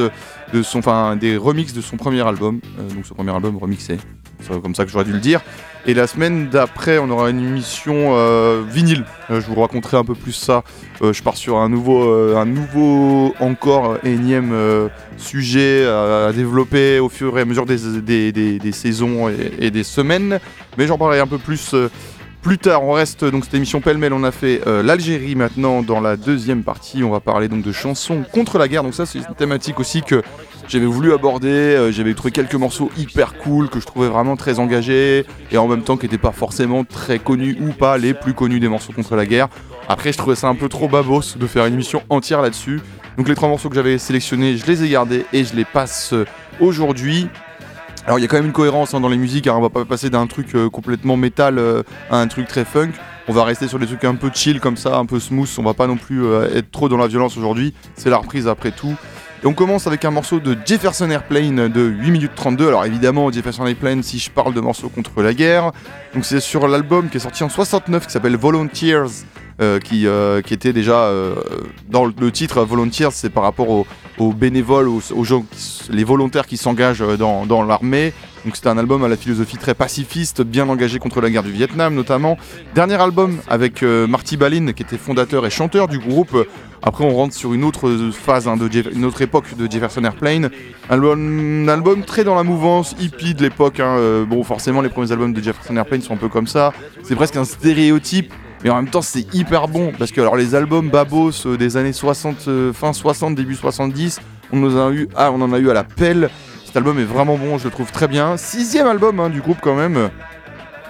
de 0.53 0.63
son, 0.63 0.79
enfin 0.79 1.17
des 1.17 1.35
remixes 1.35 1.73
de 1.73 1.81
son 1.81 1.97
premier 1.97 2.25
album, 2.25 2.61
euh, 2.79 2.87
donc 2.87 3.05
son 3.05 3.15
premier 3.15 3.35
album 3.35 3.57
remixé, 3.57 3.97
c'est 4.39 4.61
comme 4.61 4.75
ça 4.75 4.85
que 4.85 4.91
j'aurais 4.91 5.03
dû 5.03 5.13
le 5.13 5.19
dire. 5.19 5.41
Et 5.85 5.93
la 5.93 6.07
semaine 6.07 6.47
d'après, 6.49 6.97
on 6.97 7.09
aura 7.09 7.29
une 7.29 7.45
émission 7.45 8.15
euh, 8.15 8.63
vinyle. 8.65 9.03
Euh, 9.29 9.41
je 9.41 9.47
vous 9.47 9.59
raconterai 9.59 9.97
un 9.97 10.05
peu 10.05 10.15
plus 10.15 10.31
ça. 10.31 10.63
Euh, 11.03 11.11
je 11.11 11.21
pars 11.21 11.35
sur 11.35 11.57
un 11.57 11.67
nouveau, 11.67 12.01
euh, 12.01 12.37
un 12.37 12.45
nouveau 12.45 13.35
encore 13.41 13.97
énième 14.05 14.53
euh, 14.53 14.87
sujet 15.17 15.85
à, 15.85 16.31
développer 16.31 16.99
au 16.99 17.09
fur 17.09 17.37
et 17.37 17.41
à 17.41 17.45
mesure 17.45 17.65
des, 17.65 17.77
saisons 18.71 19.27
et, 19.27 19.69
des 19.69 19.83
semaines. 19.83 20.39
Mais 20.77 20.87
j'en 20.87 20.97
parlerai 20.97 21.19
un 21.19 21.27
peu 21.27 21.37
plus. 21.37 21.75
plus 22.41 22.57
tard, 22.57 22.83
on 22.83 22.93
reste 22.93 23.25
donc 23.25 23.43
cette 23.43 23.53
émission 23.55 23.81
pêle-mêle. 23.81 24.13
On 24.13 24.23
a 24.23 24.31
fait 24.31 24.61
l'Algérie 24.65 25.35
maintenant 25.35 25.81
dans 25.81 25.99
la 25.99 26.15
deuxième 26.15 26.63
partie. 26.63 27.03
On 27.03 27.11
va 27.11 27.19
parler 27.19 27.49
donc 27.49 27.63
de 27.63 27.71
chansons 27.73 28.23
contre 28.31 28.57
la 28.57 28.69
guerre. 28.69 28.83
Donc 28.83 28.93
ça, 28.93 29.05
c'est 29.05 29.19
une 29.19 29.35
thématique 29.35 29.79
aussi 29.81 30.03
que 30.03 30.21
j'avais 30.67 30.85
voulu 30.85 31.13
aborder. 31.13 31.47
Euh, 31.47 31.91
j'avais 31.91 32.13
trouvé 32.13 32.31
quelques 32.31 32.55
morceaux 32.55 32.91
hyper 32.97 33.37
cool 33.37 33.69
que 33.69 33.79
je 33.79 33.85
trouvais 33.85 34.07
vraiment 34.07 34.35
très 34.35 34.59
engagés 34.59 35.25
et 35.51 35.57
en 35.57 35.67
même 35.67 35.83
temps 35.83 35.97
qui 35.97 36.05
n'étaient 36.05 36.17
pas 36.17 36.31
forcément 36.31 36.83
très 36.83 37.19
connus 37.19 37.57
ou 37.59 37.71
pas 37.71 37.97
les 37.97 38.13
plus 38.13 38.33
connus 38.33 38.59
des 38.59 38.69
morceaux 38.69 38.93
contre 38.93 39.15
la 39.15 39.25
guerre. 39.25 39.49
Après, 39.87 40.13
je 40.13 40.17
trouvais 40.17 40.35
ça 40.35 40.47
un 40.47 40.55
peu 40.55 40.69
trop 40.69 40.87
babos 40.87 41.35
de 41.37 41.47
faire 41.47 41.65
une 41.65 41.73
émission 41.73 42.03
entière 42.09 42.41
là-dessus. 42.41 42.81
Donc 43.17 43.27
les 43.27 43.35
trois 43.35 43.49
morceaux 43.49 43.69
que 43.69 43.75
j'avais 43.75 43.97
sélectionnés, 43.97 44.57
je 44.57 44.65
les 44.65 44.83
ai 44.83 44.89
gardés 44.89 45.25
et 45.33 45.43
je 45.43 45.55
les 45.55 45.65
passe 45.65 46.13
euh, 46.13 46.25
aujourd'hui. 46.59 47.27
Alors 48.05 48.19
il 48.19 48.21
y 48.21 48.25
a 48.25 48.27
quand 48.27 48.37
même 48.37 48.47
une 48.47 48.53
cohérence 48.53 48.93
hein, 48.93 48.99
dans 48.99 49.09
les 49.09 49.17
musiques, 49.17 49.47
hein, 49.47 49.55
on 49.55 49.61
va 49.61 49.69
pas 49.69 49.85
passer 49.85 50.09
d'un 50.09 50.27
truc 50.27 50.55
euh, 50.55 50.69
complètement 50.69 51.15
métal 51.15 51.61
à 52.09 52.17
un 52.17 52.27
truc 52.27 52.47
très 52.47 52.65
funk. 52.65 52.91
On 53.29 53.33
va 53.33 53.45
rester 53.45 53.69
sur 53.69 53.79
des 53.79 53.85
trucs 53.85 54.03
un 54.03 54.15
peu 54.15 54.29
chill 54.33 54.59
comme 54.59 54.75
ça, 54.75 54.97
un 54.97 55.05
peu 55.05 55.19
smooth. 55.19 55.49
On 55.57 55.63
va 55.63 55.73
pas 55.73 55.87
non 55.87 55.95
plus 55.95 56.25
être 56.53 56.71
trop 56.71 56.89
dans 56.89 56.97
la 56.97 57.07
violence 57.07 57.37
aujourd'hui. 57.37 57.73
C'est 57.95 58.09
la 58.09 58.17
reprise 58.17 58.49
après 58.49 58.71
tout. 58.71 58.95
Et 59.43 59.45
on 59.45 59.53
commence 59.53 59.87
avec 59.87 60.05
un 60.05 60.11
morceau 60.11 60.39
de 60.39 60.57
Jefferson 60.65 61.09
Airplane 61.09 61.67
de 61.67 61.81
8 61.81 62.11
minutes 62.11 62.31
32. 62.33 62.69
Alors 62.69 62.85
évidemment, 62.85 63.29
Jefferson 63.29 63.65
Airplane, 63.65 64.01
si 64.01 64.17
je 64.17 64.31
parle 64.31 64.53
de 64.53 64.61
morceaux 64.61 64.87
contre 64.87 65.21
la 65.21 65.33
guerre, 65.33 65.73
donc 66.13 66.23
c'est 66.23 66.39
sur 66.39 66.65
l'album 66.69 67.09
qui 67.09 67.17
est 67.17 67.19
sorti 67.19 67.43
en 67.43 67.49
69 67.49 68.05
qui 68.05 68.13
s'appelle 68.13 68.37
Volunteers, 68.37 69.25
euh, 69.59 69.79
qui, 69.81 70.07
euh, 70.07 70.41
qui 70.41 70.53
était 70.53 70.71
déjà 70.71 71.07
euh, 71.07 71.35
dans 71.89 72.05
le 72.05 72.31
titre 72.31 72.63
Volunteers, 72.63 73.11
c'est 73.11 73.29
par 73.29 73.43
rapport 73.43 73.69
aux, 73.69 73.85
aux 74.17 74.31
bénévoles, 74.31 74.87
aux, 74.87 75.23
gens, 75.23 75.45
les 75.89 76.03
volontaires 76.03 76.45
qui 76.45 76.57
s'engagent 76.57 77.01
euh, 77.01 77.17
dans, 77.17 77.63
l'armée. 77.63 78.13
Donc 78.45 78.55
c'était 78.55 78.67
un 78.67 78.77
album 78.77 79.03
à 79.03 79.07
la 79.07 79.15
philosophie 79.15 79.57
très 79.57 79.73
pacifiste, 79.73 80.41
bien 80.41 80.67
engagé 80.67 80.99
contre 80.99 81.21
la 81.21 81.29
guerre 81.29 81.43
du 81.43 81.51
Vietnam 81.51 81.95
notamment. 81.95 82.37
Dernier 82.75 82.95
album 82.95 83.37
avec 83.47 83.83
euh, 83.83 84.05
Marty 84.05 84.35
Balin 84.35 84.73
qui 84.73 84.83
était 84.83 84.97
fondateur 84.97 85.45
et 85.45 85.49
chanteur 85.49 85.87
du 85.87 85.97
groupe. 85.97 86.35
Après 86.81 87.05
on 87.05 87.15
rentre 87.15 87.33
sur 87.33 87.53
une 87.53 87.63
autre 87.63 87.89
phase, 88.11 88.49
hein, 88.49 88.57
une 88.93 89.05
autre 89.05 89.21
époque 89.21 89.55
de 89.55 89.71
Jefferson 89.71 90.03
Airplane. 90.03 90.49
Un 90.89 91.67
album 91.69 92.03
très 92.03 92.25
dans 92.25 92.35
la 92.35 92.43
mouvance 92.43 92.95
hippie 92.99 93.33
de 93.33 93.41
l'époque. 93.41 93.79
hein. 93.79 93.95
Euh, 93.97 94.25
Bon 94.25 94.43
forcément 94.43 94.81
les 94.81 94.89
premiers 94.89 95.11
albums 95.13 95.31
de 95.31 95.41
Jefferson 95.41 95.77
Airplane 95.77 96.01
sont 96.01 96.13
un 96.13 96.17
peu 96.17 96.29
comme 96.29 96.47
ça. 96.47 96.73
C'est 97.03 97.15
presque 97.15 97.37
un 97.37 97.45
stéréotype. 97.45 98.33
Mais 98.63 98.69
en 98.69 98.77
même 98.77 98.89
temps, 98.89 99.01
c'est 99.01 99.33
hyper 99.33 99.67
bon 99.67 99.91
parce 99.97 100.11
que 100.11 100.21
alors 100.21 100.37
les 100.37 100.55
albums 100.55 100.89
babos 100.89 101.45
euh, 101.45 101.57
des 101.57 101.75
années 101.75 101.91
60, 101.91 102.47
euh, 102.47 102.71
fin 102.71 102.93
60, 102.93 103.35
début 103.35 103.55
70, 103.55 104.21
on 104.53 104.63
en 104.63 104.87
a 104.87 104.91
eu, 104.93 105.09
ah, 105.15 105.31
on 105.33 105.41
en 105.41 105.51
a 105.51 105.59
eu 105.59 105.69
à 105.69 105.73
la 105.73 105.83
pelle. 105.83 106.29
Cet 106.65 106.77
album 106.77 106.97
est 106.97 107.03
vraiment 107.03 107.37
bon, 107.37 107.57
je 107.57 107.65
le 107.65 107.71
trouve 107.71 107.91
très 107.91 108.07
bien. 108.07 108.37
Sixième 108.37 108.87
album 108.87 109.19
hein, 109.19 109.29
du 109.29 109.41
groupe 109.41 109.57
quand 109.61 109.75
même. 109.75 110.09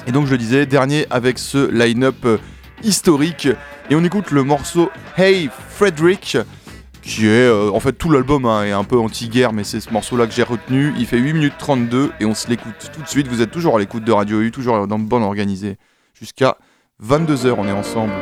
Et 0.06 0.12
donc 0.12 0.28
je 0.28 0.32
le 0.32 0.38
disais, 0.38 0.68
dernier 0.68 1.08
avec 1.10 1.40
ce 1.40 1.72
line-up 1.72 2.16
euh, 2.26 2.38
historique. 2.84 3.48
Et 3.90 3.96
on 3.96 4.04
écoute 4.04 4.30
le 4.30 4.44
morceau 4.44 4.92
Hey 5.18 5.50
Frederick, 5.70 6.38
qui 7.02 7.28
est 7.28 7.50
en 7.50 7.80
fait 7.80 7.94
tout 7.94 8.10
l'album 8.10 8.46
hein, 8.46 8.64
est 8.64 8.72
un 8.72 8.84
peu 8.84 8.98
anti-guerre, 8.98 9.52
mais 9.52 9.64
c'est 9.64 9.82
ce 9.82 9.92
morceau-là 9.92 10.28
que 10.28 10.32
j'ai 10.32 10.44
retenu. 10.44 10.94
Il 10.98 11.06
fait 11.06 11.18
8 11.18 11.34
minutes 11.34 11.54
32 11.58 12.12
et 12.20 12.26
on 12.26 12.36
se 12.36 12.48
l'écoute 12.50 12.92
tout 12.94 13.02
de 13.02 13.08
suite. 13.08 13.28
Vous 13.28 13.42
êtes 13.42 13.52
toujours 13.52 13.76
à 13.76 13.80
l'écoute 13.80 14.06
de 14.06 14.12
Radio 14.12 14.42
U, 14.42 14.52
toujours 14.52 14.88
dans 14.88 14.98
le 14.98 15.04
bon 15.04 15.22
organisé. 15.22 15.78
Jusqu'à 16.14 16.58
22h, 17.02 17.56
on 17.58 17.68
est 17.68 17.72
ensemble. 17.72 18.14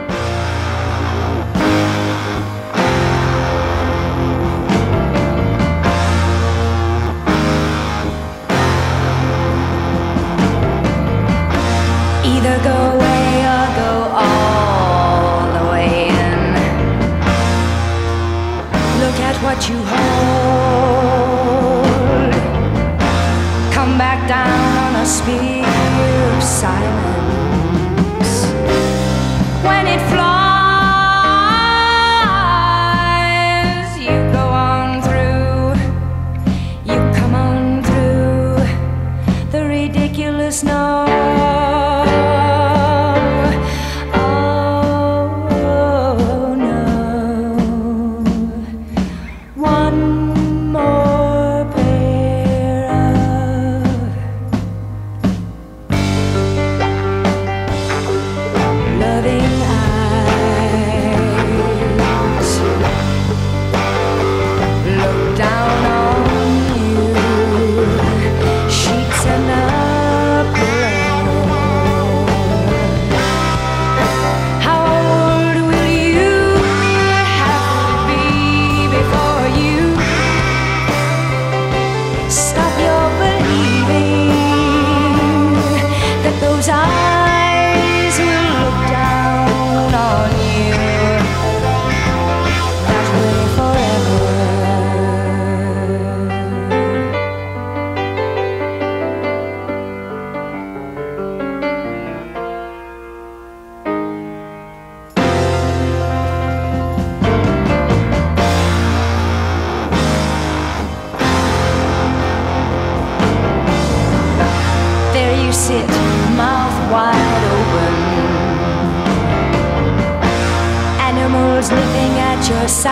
Your 122.52 122.68
sides. 122.68 122.92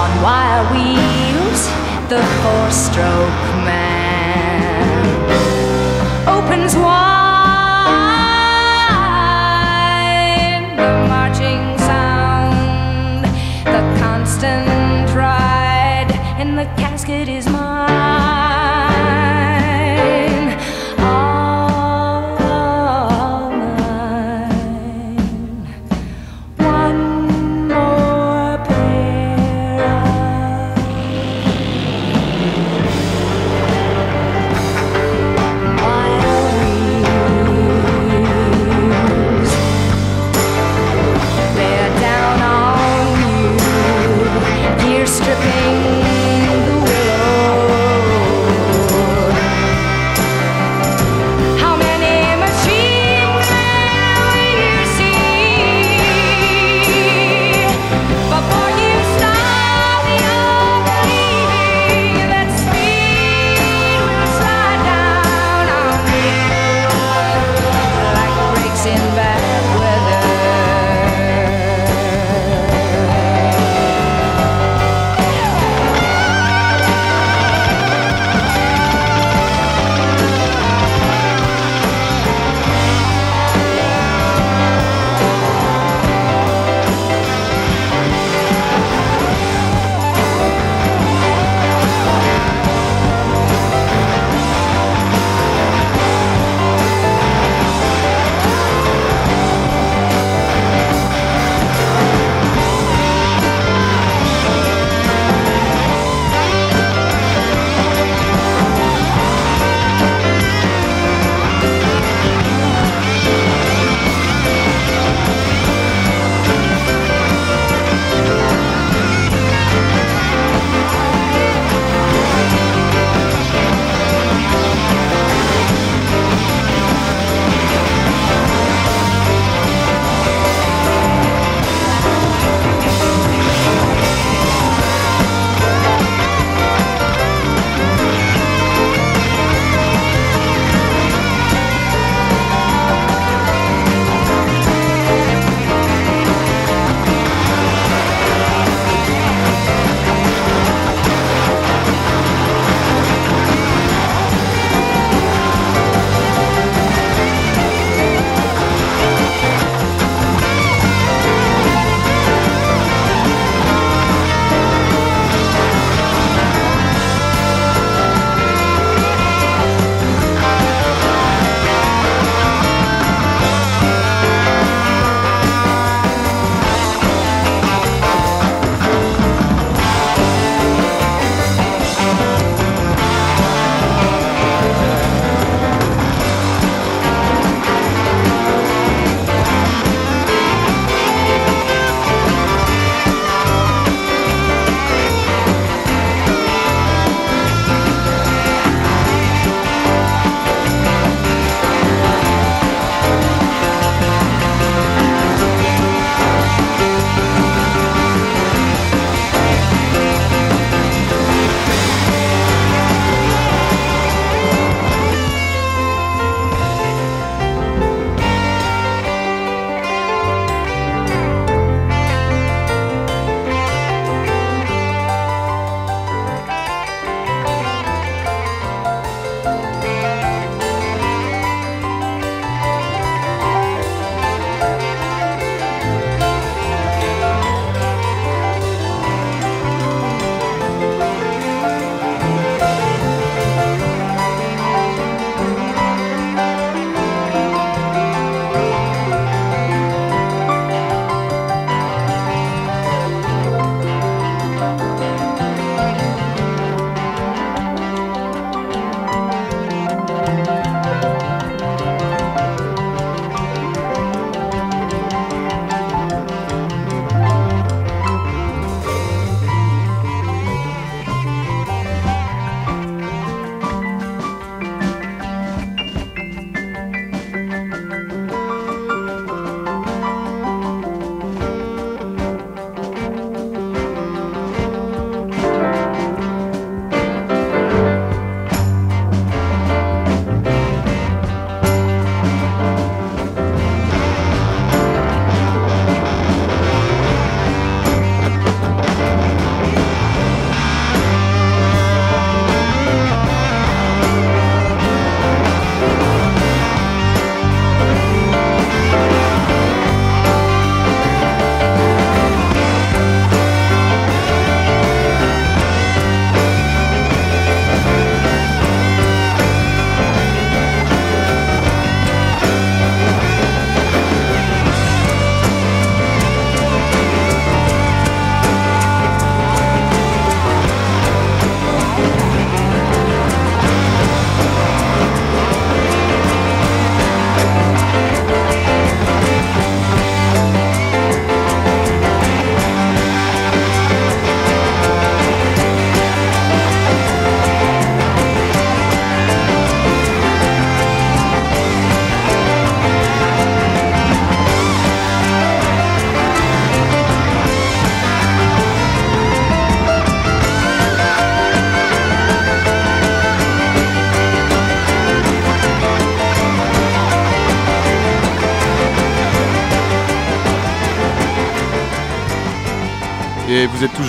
On 0.00 0.10
wire 0.22 0.64
wheels, 0.72 1.60
the 2.12 2.20
four 2.40 2.66
stroke 2.70 3.42
man 3.64 5.06
opens 6.28 6.76
wide 6.76 7.28
the 10.76 10.92
marching 11.12 11.64
sound, 11.88 13.24
the 13.74 13.82
constant 14.02 15.08
ride, 15.14 16.10
and 16.38 16.58
the 16.58 16.66
casket 16.76 17.28
is 17.28 17.48
mine. 17.48 17.97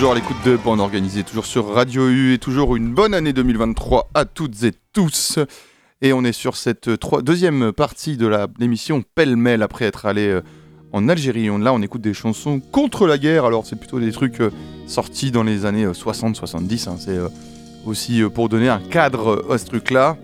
Toujours 0.00 0.14
l'écoute 0.14 0.36
de 0.46 0.56
Bande 0.56 0.80
Organisée, 0.80 1.24
toujours 1.24 1.44
sur 1.44 1.74
Radio 1.74 2.08
U 2.08 2.32
et 2.32 2.38
toujours 2.38 2.74
une 2.74 2.94
bonne 2.94 3.12
année 3.12 3.34
2023 3.34 4.08
à 4.14 4.24
toutes 4.24 4.62
et 4.62 4.72
tous. 4.94 5.38
Et 6.00 6.14
on 6.14 6.24
est 6.24 6.32
sur 6.32 6.56
cette 6.56 6.98
trois- 6.98 7.20
deuxième 7.20 7.72
partie 7.72 8.16
de 8.16 8.30
l'émission 8.58 9.02
pêle-mêle 9.14 9.62
après 9.62 9.84
être 9.84 10.06
allé 10.06 10.26
euh, 10.28 10.40
en 10.92 11.06
Algérie. 11.10 11.50
On- 11.50 11.58
là, 11.58 11.74
on 11.74 11.82
écoute 11.82 12.00
des 12.00 12.14
chansons 12.14 12.60
contre 12.60 13.06
la 13.06 13.18
guerre. 13.18 13.44
Alors, 13.44 13.66
c'est 13.66 13.76
plutôt 13.76 14.00
des 14.00 14.10
trucs 14.10 14.40
euh, 14.40 14.48
sortis 14.86 15.30
dans 15.32 15.42
les 15.42 15.66
années 15.66 15.86
60-70. 15.86 16.88
hein. 16.88 16.96
C'est 16.98 17.10
euh, 17.10 17.28
aussi 17.84 18.22
euh, 18.22 18.30
pour 18.30 18.48
donner 18.48 18.70
un 18.70 18.80
cadre 18.80 19.44
euh, 19.50 19.52
à 19.54 19.58
ce 19.58 19.66
truc-là. 19.66 20.16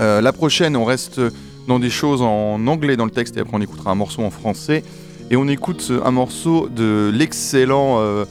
Euh, 0.00 0.20
la 0.20 0.32
prochaine, 0.32 0.76
on 0.76 0.84
reste 0.84 1.20
dans 1.68 1.78
des 1.78 1.90
choses 1.90 2.22
en 2.22 2.66
anglais 2.66 2.96
dans 2.96 3.04
le 3.04 3.12
texte 3.12 3.36
et 3.36 3.40
après 3.40 3.56
on 3.56 3.60
écoutera 3.60 3.92
un 3.92 3.96
morceau 3.96 4.22
en 4.22 4.30
français. 4.30 4.82
Et 5.30 5.36
on 5.36 5.46
écoute 5.46 5.86
euh, 5.92 6.00
un 6.04 6.10
morceau 6.10 6.68
de 6.68 7.12
l'excellent 7.14 7.98
euh. 8.00 8.24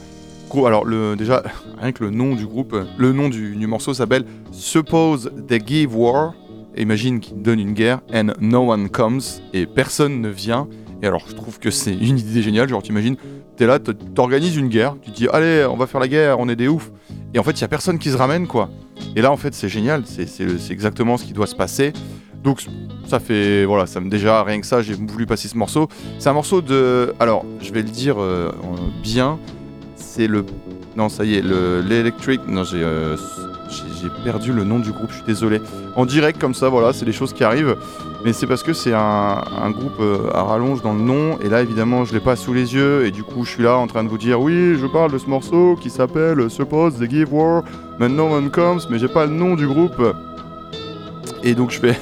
Alors, 0.54 0.86
déjà, 1.16 1.42
rien 1.78 1.92
que 1.92 2.04
le 2.04 2.10
nom 2.10 2.34
du 2.34 2.46
groupe, 2.46 2.74
le 2.96 3.12
nom 3.12 3.28
du, 3.28 3.66
morceau 3.66 3.92
s'appelle 3.94 4.24
Suppose 4.52 5.30
They 5.48 5.60
Give 5.64 5.96
War. 5.96 6.34
Imagine 6.76 7.20
qu'ils 7.20 7.40
donnent 7.40 7.60
une 7.60 7.72
guerre 7.72 8.00
and 8.12 8.32
no 8.40 8.70
one 8.70 8.88
comes 8.88 9.20
et 9.52 9.66
personne 9.66 10.20
ne 10.20 10.28
vient. 10.28 10.68
Et 11.02 11.06
alors, 11.06 11.24
je 11.28 11.34
trouve 11.34 11.58
que 11.58 11.70
c'est 11.70 11.94
une 11.94 12.18
idée 12.18 12.42
géniale. 12.42 12.68
Genre, 12.68 12.82
t'imagines, 12.82 13.16
t'es 13.56 13.66
là, 13.66 13.78
t'organises 13.78 14.56
une 14.56 14.68
guerre, 14.68 14.96
tu 15.02 15.10
dis, 15.10 15.28
allez, 15.28 15.66
on 15.70 15.76
va 15.76 15.86
faire 15.86 16.00
la 16.00 16.08
guerre, 16.08 16.38
on 16.38 16.48
est 16.48 16.56
des 16.56 16.68
oufs. 16.68 16.90
Et 17.34 17.38
en 17.38 17.42
fait, 17.42 17.52
il 17.52 17.60
y 17.60 17.64
a 17.64 17.68
personne 17.68 17.98
qui 17.98 18.10
se 18.10 18.16
ramène, 18.16 18.46
quoi. 18.46 18.70
Et 19.14 19.20
là, 19.22 19.30
en 19.32 19.36
fait, 19.36 19.54
c'est 19.54 19.68
génial. 19.68 20.04
C'est 20.06 20.70
exactement 20.70 21.16
ce 21.16 21.24
qui 21.24 21.32
doit 21.32 21.46
se 21.46 21.56
passer. 21.56 21.92
Donc, 22.42 22.64
ça 23.06 23.18
fait. 23.18 23.64
Voilà, 23.64 23.86
ça 23.86 24.00
me 24.00 24.08
déjà, 24.08 24.42
rien 24.42 24.60
que 24.60 24.66
ça, 24.66 24.80
j'ai 24.82 24.94
voulu 24.94 25.26
passer 25.26 25.48
ce 25.48 25.56
morceau. 25.56 25.88
C'est 26.18 26.28
un 26.28 26.34
morceau 26.34 26.62
de. 26.62 27.14
Alors, 27.20 27.44
je 27.60 27.72
vais 27.72 27.82
le 27.82 27.88
dire 27.88 28.16
euh, 28.18 28.52
en- 28.62 29.02
bien. 29.02 29.38
C'est 30.16 30.28
le. 30.28 30.46
Non, 30.96 31.10
ça 31.10 31.26
y 31.26 31.34
est, 31.34 31.42
le 31.42 31.82
l'Electric. 31.82 32.40
Non, 32.48 32.64
j'ai 32.64 32.82
euh, 32.82 33.16
perdu 34.24 34.50
le 34.50 34.64
nom 34.64 34.78
du 34.78 34.90
groupe, 34.90 35.10
je 35.10 35.16
suis 35.16 35.26
désolé. 35.26 35.60
En 35.94 36.06
direct, 36.06 36.40
comme 36.40 36.54
ça, 36.54 36.70
voilà, 36.70 36.94
c'est 36.94 37.04
des 37.04 37.12
choses 37.12 37.34
qui 37.34 37.44
arrivent. 37.44 37.76
Mais 38.24 38.32
c'est 38.32 38.46
parce 38.46 38.62
que 38.62 38.72
c'est 38.72 38.94
un, 38.94 39.70
groupe 39.72 40.00
euh, 40.00 40.30
à 40.32 40.42
rallonge 40.42 40.80
dans 40.80 40.94
le 40.94 41.02
nom. 41.02 41.38
Et 41.40 41.50
là, 41.50 41.60
évidemment, 41.60 42.06
je 42.06 42.14
l'ai 42.14 42.20
pas 42.20 42.34
sous 42.34 42.54
les 42.54 42.72
yeux. 42.72 43.04
Et 43.04 43.10
du 43.10 43.24
coup, 43.24 43.44
je 43.44 43.50
suis 43.50 43.62
là 43.62 43.76
en 43.76 43.86
train 43.86 44.04
de 44.04 44.08
vous 44.08 44.16
dire 44.16 44.40
oui, 44.40 44.78
je 44.80 44.86
parle 44.86 45.12
de 45.12 45.18
ce 45.18 45.26
morceau 45.26 45.76
qui 45.78 45.90
s'appelle 45.90 46.48
Suppose 46.48 46.98
They 46.98 47.10
Give 47.10 47.34
War, 47.34 47.62
But 48.00 48.08
No 48.08 48.34
One 48.34 48.48
Comes. 48.48 48.80
Mais 48.88 48.98
j'ai 48.98 49.08
pas 49.08 49.26
le 49.26 49.32
nom 49.32 49.54
du 49.54 49.66
groupe. 49.66 50.02
Et 51.42 51.54
donc, 51.54 51.72
je 51.72 51.80
vais. 51.82 51.96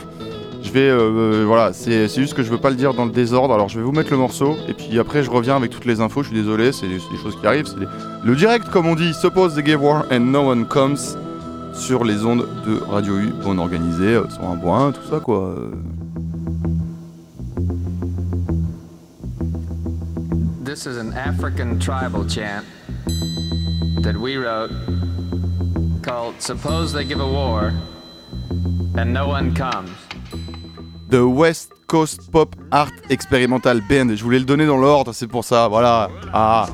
Vais, 0.74 0.88
euh, 0.90 0.98
euh, 0.98 1.44
voilà, 1.46 1.72
c'est 1.72 2.08
juste 2.08 2.34
que 2.34 2.42
je 2.42 2.50
veux 2.50 2.58
pas 2.58 2.70
le 2.70 2.74
dire 2.74 2.94
dans 2.94 3.04
le 3.04 3.12
désordre. 3.12 3.54
Alors 3.54 3.68
je 3.68 3.78
vais 3.78 3.84
vous 3.84 3.92
mettre 3.92 4.10
le 4.10 4.16
morceau 4.16 4.56
et 4.66 4.74
puis 4.74 4.98
après 4.98 5.22
je 5.22 5.30
reviens 5.30 5.54
avec 5.54 5.70
toutes 5.70 5.84
les 5.84 6.00
infos. 6.00 6.24
Je 6.24 6.30
suis 6.30 6.36
désolé, 6.36 6.72
c'est 6.72 6.88
des, 6.88 6.98
choses 6.98 7.38
qui 7.40 7.46
arrivent. 7.46 7.72
Des- 7.78 7.86
le 8.24 8.34
direct, 8.34 8.68
comme 8.70 8.86
on 8.86 8.96
dit, 8.96 9.14
suppose 9.14 9.54
they 9.54 9.64
give 9.64 9.80
war 9.80 10.04
and 10.10 10.32
no 10.32 10.50
one 10.50 10.66
comes 10.66 11.16
sur 11.74 12.02
les 12.02 12.24
ondes 12.24 12.48
de 12.66 12.80
Radio 12.90 13.16
U, 13.18 13.32
bon 13.44 13.56
organisé, 13.60 14.16
euh, 14.16 14.28
sur 14.28 14.42
un 14.42 14.56
bois, 14.56 14.92
tout 14.92 15.08
ça 15.08 15.20
quoi. 15.20 15.54
This 20.64 20.86
is 20.86 20.98
an 20.98 21.12
African 21.12 21.78
tribal 21.78 22.28
chant 22.28 22.64
that 24.02 24.16
we 24.16 24.38
wrote 24.38 24.72
called 26.02 26.34
Suppose 26.40 26.92
They 26.92 27.04
Give 27.04 27.20
a 27.20 27.28
War 27.28 27.72
and 28.98 29.12
No 29.12 29.28
One 29.28 29.54
Comes. 29.54 30.03
The 31.14 31.22
West 31.22 31.70
Coast 31.86 32.28
Pop 32.32 32.56
Art 32.72 32.90
Experimental 33.08 33.80
Band. 33.88 34.16
Je 34.16 34.24
voulais 34.24 34.40
le 34.40 34.44
donner 34.44 34.66
dans 34.66 34.78
l'ordre, 34.78 35.12
c'est 35.12 35.28
pour 35.28 35.44
ça. 35.44 35.68
Voilà. 35.68 36.10
Ah. 36.32 36.66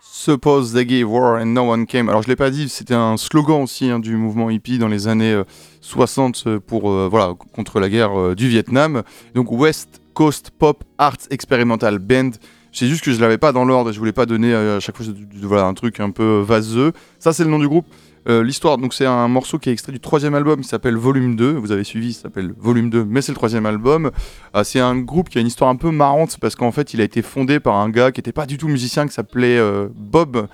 Suppose 0.00 0.74
they 0.74 0.84
gave 0.84 1.08
war 1.08 1.38
and 1.38 1.54
no 1.54 1.62
one 1.62 1.86
came. 1.86 2.10
Alors 2.10 2.22
je 2.22 2.28
l'ai 2.28 2.36
pas 2.36 2.50
dit, 2.50 2.68
c'était 2.68 2.92
un 2.92 3.16
slogan 3.16 3.62
aussi 3.62 3.88
hein, 3.88 3.98
du 3.98 4.16
mouvement 4.16 4.50
hippie 4.50 4.78
dans 4.78 4.88
les 4.88 5.08
années 5.08 5.32
euh, 5.32 5.44
60 5.80 6.44
euh, 6.46 6.60
pour 6.60 6.90
euh, 6.90 7.08
voilà 7.10 7.32
contre 7.54 7.80
la 7.80 7.88
guerre 7.88 8.18
euh, 8.18 8.34
du 8.34 8.48
Vietnam. 8.48 9.02
Donc 9.34 9.50
West 9.50 10.02
Coast 10.12 10.50
Pop 10.50 10.84
Arts 10.98 11.28
Experimental 11.30 11.98
Band. 11.98 12.30
C'est 12.72 12.88
juste 12.88 13.02
que 13.02 13.12
je 13.12 13.20
l'avais 13.20 13.38
pas 13.38 13.52
dans 13.52 13.64
l'ordre, 13.64 13.90
je 13.92 13.98
voulais 13.98 14.12
pas 14.12 14.26
donner 14.26 14.54
à 14.54 14.78
chaque 14.80 14.96
fois 14.96 15.06
voilà 15.42 15.64
un 15.64 15.74
truc 15.74 15.98
un 16.00 16.10
peu 16.10 16.40
vaseux. 16.40 16.92
Ça 17.18 17.32
c'est 17.32 17.44
le 17.44 17.50
nom 17.50 17.58
du 17.58 17.66
groupe. 17.66 17.86
Euh, 18.28 18.42
L'histoire, 18.42 18.76
donc 18.76 18.92
c'est 18.92 19.06
un 19.06 19.26
morceau 19.28 19.58
qui 19.58 19.70
est 19.70 19.72
extrait 19.72 19.90
du 19.92 20.00
troisième 20.00 20.34
album 20.34 20.60
qui 20.60 20.68
s'appelle 20.68 20.96
Volume 20.96 21.34
2. 21.34 21.52
Vous 21.52 21.72
avez 21.72 21.82
suivi, 21.84 22.12
ça 22.12 22.22
s'appelle 22.22 22.52
Volume 22.58 22.90
2, 22.90 23.04
mais 23.04 23.22
c'est 23.22 23.32
le 23.32 23.36
troisième 23.36 23.64
album. 23.64 24.10
Ah, 24.52 24.64
c'est 24.64 24.80
un 24.80 24.96
groupe 24.98 25.30
qui 25.30 25.38
a 25.38 25.40
une 25.40 25.46
histoire 25.46 25.70
un 25.70 25.76
peu 25.76 25.90
marrante 25.90 26.36
parce 26.38 26.54
qu'en 26.54 26.70
fait, 26.70 26.92
il 26.92 27.00
a 27.00 27.04
été 27.04 27.22
fondé 27.22 27.58
par 27.58 27.76
un 27.76 27.88
gars 27.88 28.12
qui 28.12 28.18
n'était 28.18 28.32
pas 28.32 28.44
du 28.44 28.58
tout 28.58 28.68
musicien, 28.68 29.06
qui 29.06 29.14
s'appelait 29.14 29.56
euh, 29.58 29.88
Bob 29.94 30.46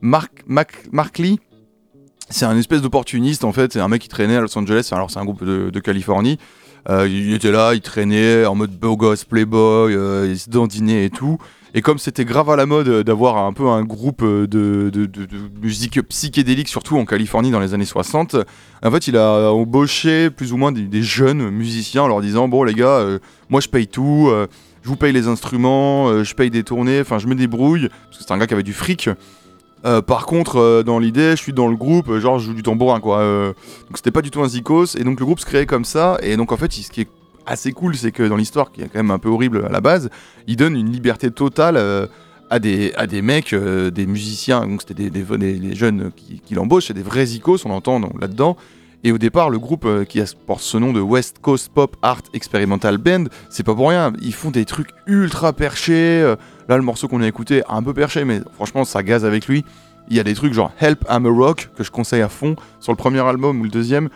Mark, 0.00 0.32
Mac- 0.46 0.86
Markley. 0.90 1.36
C'est 2.30 2.46
un 2.46 2.56
espèce 2.56 2.80
d'opportuniste 2.80 3.44
en 3.44 3.52
fait. 3.52 3.74
C'est 3.74 3.80
un 3.80 3.88
mec 3.88 4.00
qui 4.00 4.08
traînait 4.08 4.36
à 4.36 4.40
Los 4.40 4.56
Angeles. 4.58 4.88
Alors, 4.92 5.10
c'est 5.10 5.18
un 5.18 5.24
groupe 5.26 5.44
de, 5.44 5.68
de 5.68 5.80
Californie. 5.80 6.38
Euh, 6.88 7.06
il 7.06 7.34
était 7.34 7.52
là, 7.52 7.74
il 7.74 7.82
traînait 7.82 8.46
en 8.46 8.54
mode 8.54 8.70
beau 8.70 8.96
gosse, 8.96 9.24
playboy, 9.24 9.92
il 10.30 10.38
se 10.38 10.48
dandinait 10.48 11.04
et 11.06 11.10
tout. 11.10 11.36
Et 11.74 11.82
comme 11.82 11.98
c'était 11.98 12.24
grave 12.24 12.48
à 12.50 12.56
la 12.56 12.66
mode 12.66 12.88
euh, 12.88 13.04
d'avoir 13.04 13.38
un 13.38 13.52
peu 13.52 13.68
un 13.68 13.84
groupe 13.84 14.22
euh, 14.22 14.46
de, 14.46 14.90
musique 15.60 16.00
psychédélique, 16.02 16.68
surtout 16.68 16.96
en 16.96 17.04
Californie 17.04 17.50
dans 17.50 17.60
les 17.60 17.74
années 17.74 17.84
60, 17.84 18.36
en 18.82 18.90
fait, 18.90 19.06
il 19.08 19.16
a 19.16 19.52
embauché 19.52 20.30
plus 20.30 20.52
ou 20.52 20.56
moins 20.56 20.72
des, 20.72 21.02
jeunes 21.02 21.50
musiciens 21.50 22.04
en 22.04 22.08
leur 22.08 22.20
disant 22.20 22.48
Bon, 22.48 22.64
les 22.64 22.74
gars, 22.74 22.98
euh, 22.98 23.18
moi 23.50 23.60
je 23.60 23.68
paye 23.68 23.86
tout, 23.86 24.30
je 24.82 24.88
vous 24.88 24.96
paye 24.96 25.12
les 25.12 25.28
instruments, 25.28 26.22
je 26.24 26.34
paye 26.34 26.50
des 26.50 26.64
tournées, 26.64 27.00
enfin, 27.00 27.18
je 27.18 27.26
me 27.26 27.34
débrouille, 27.34 27.88
parce 27.88 28.18
que 28.18 28.24
c'est 28.24 28.32
un 28.32 28.38
gars 28.38 28.46
qui 28.46 28.54
avait 28.54 28.62
du 28.62 28.72
fric. 28.72 29.10
Par 29.82 30.26
contre, 30.26 30.82
dans 30.84 30.98
l'idée, 30.98 31.30
je 31.30 31.42
suis 31.42 31.52
dans 31.52 31.68
le 31.68 31.76
groupe, 31.76 32.18
genre 32.18 32.38
je 32.38 32.46
joue 32.46 32.54
du 32.54 32.62
tambourin, 32.62 33.00
quoi. 33.00 33.22
Donc 33.22 33.96
c'était 33.96 34.10
pas 34.10 34.22
du 34.22 34.30
tout 34.30 34.42
un 34.42 34.48
zikos, 34.48 34.96
et 34.96 35.04
donc 35.04 35.20
le 35.20 35.24
groupe 35.24 35.40
se 35.40 35.46
créait 35.46 35.66
comme 35.66 35.84
ça, 35.84 36.18
et 36.22 36.36
donc 36.36 36.52
en 36.52 36.56
fait, 36.56 36.72
ce 36.72 36.90
qui 36.90 37.02
est 37.02 37.08
assez 37.48 37.72
cool, 37.72 37.96
c'est 37.96 38.12
que 38.12 38.22
dans 38.22 38.36
l'histoire, 38.36 38.70
qui 38.70 38.82
est 38.82 38.84
quand 38.84 38.98
même 38.98 39.10
un 39.10 39.18
peu 39.18 39.28
horrible 39.28 39.64
à 39.66 39.70
la 39.70 39.80
base, 39.80 40.10
il 40.46 40.56
donne 40.56 40.76
une 40.76 40.92
liberté 40.92 41.30
totale 41.30 41.76
euh, 41.76 42.06
à, 42.50 42.58
des, 42.58 42.92
à 42.96 43.06
des 43.06 43.22
mecs, 43.22 43.52
euh, 43.52 43.90
des 43.90 44.06
musiciens, 44.06 44.66
donc 44.66 44.82
c'était 44.86 45.10
des, 45.10 45.22
des, 45.22 45.74
jeunes 45.74 46.10
qui, 46.14 46.40
qui 46.40 46.54
l'embauchent, 46.54 46.86
c'est 46.88 46.94
des 46.94 47.02
vrais 47.02 47.26
zikos, 47.26 47.64
on 47.64 47.70
l'entend 47.70 48.00
là-dedans. 48.20 48.56
Et 49.04 49.12
au 49.12 49.18
départ, 49.18 49.48
le 49.48 49.60
groupe 49.60 49.84
euh, 49.84 50.04
qui 50.04 50.20
porte 50.46 50.60
ce 50.60 50.76
nom 50.76 50.92
de 50.92 51.00
West 51.00 51.38
Coast 51.40 51.70
Pop 51.72 51.96
Art 52.02 52.22
Experimental 52.34 52.98
Band, 52.98 53.24
c'est 53.48 53.62
pas 53.62 53.74
pour 53.74 53.90
rien. 53.90 54.12
Ils 54.20 54.34
font 54.34 54.50
des 54.50 54.64
trucs 54.64 54.88
ultra 55.06 55.52
perchés. 55.52 56.34
là, 56.68 56.76
le 56.76 56.82
morceau 56.82 57.06
qu'on 57.06 57.22
a 57.22 57.26
écouté, 57.28 57.62
un 57.68 57.82
peu 57.82 57.94
perché, 57.94 58.24
mais 58.24 58.40
franchement, 58.54 58.84
ça 58.84 59.02
gaze 59.02 59.24
avec 59.24 59.46
lui. 59.46 59.64
Il 60.10 60.16
y 60.16 60.20
a 60.20 60.24
des 60.24 60.34
trucs 60.34 60.54
genre 60.54 60.72
Help 60.80 61.04
I'm 61.10 61.26
a 61.26 61.30
Rock 61.30 61.68
que 61.76 61.84
je 61.84 61.90
conseille 61.90 62.22
à 62.22 62.28
fond 62.28 62.56
sur 62.80 62.92
le 62.92 62.96
premier 62.96 63.20
album 63.20 63.60
ou 63.60 63.64
le 63.64 63.70
deuxième. 63.70 64.08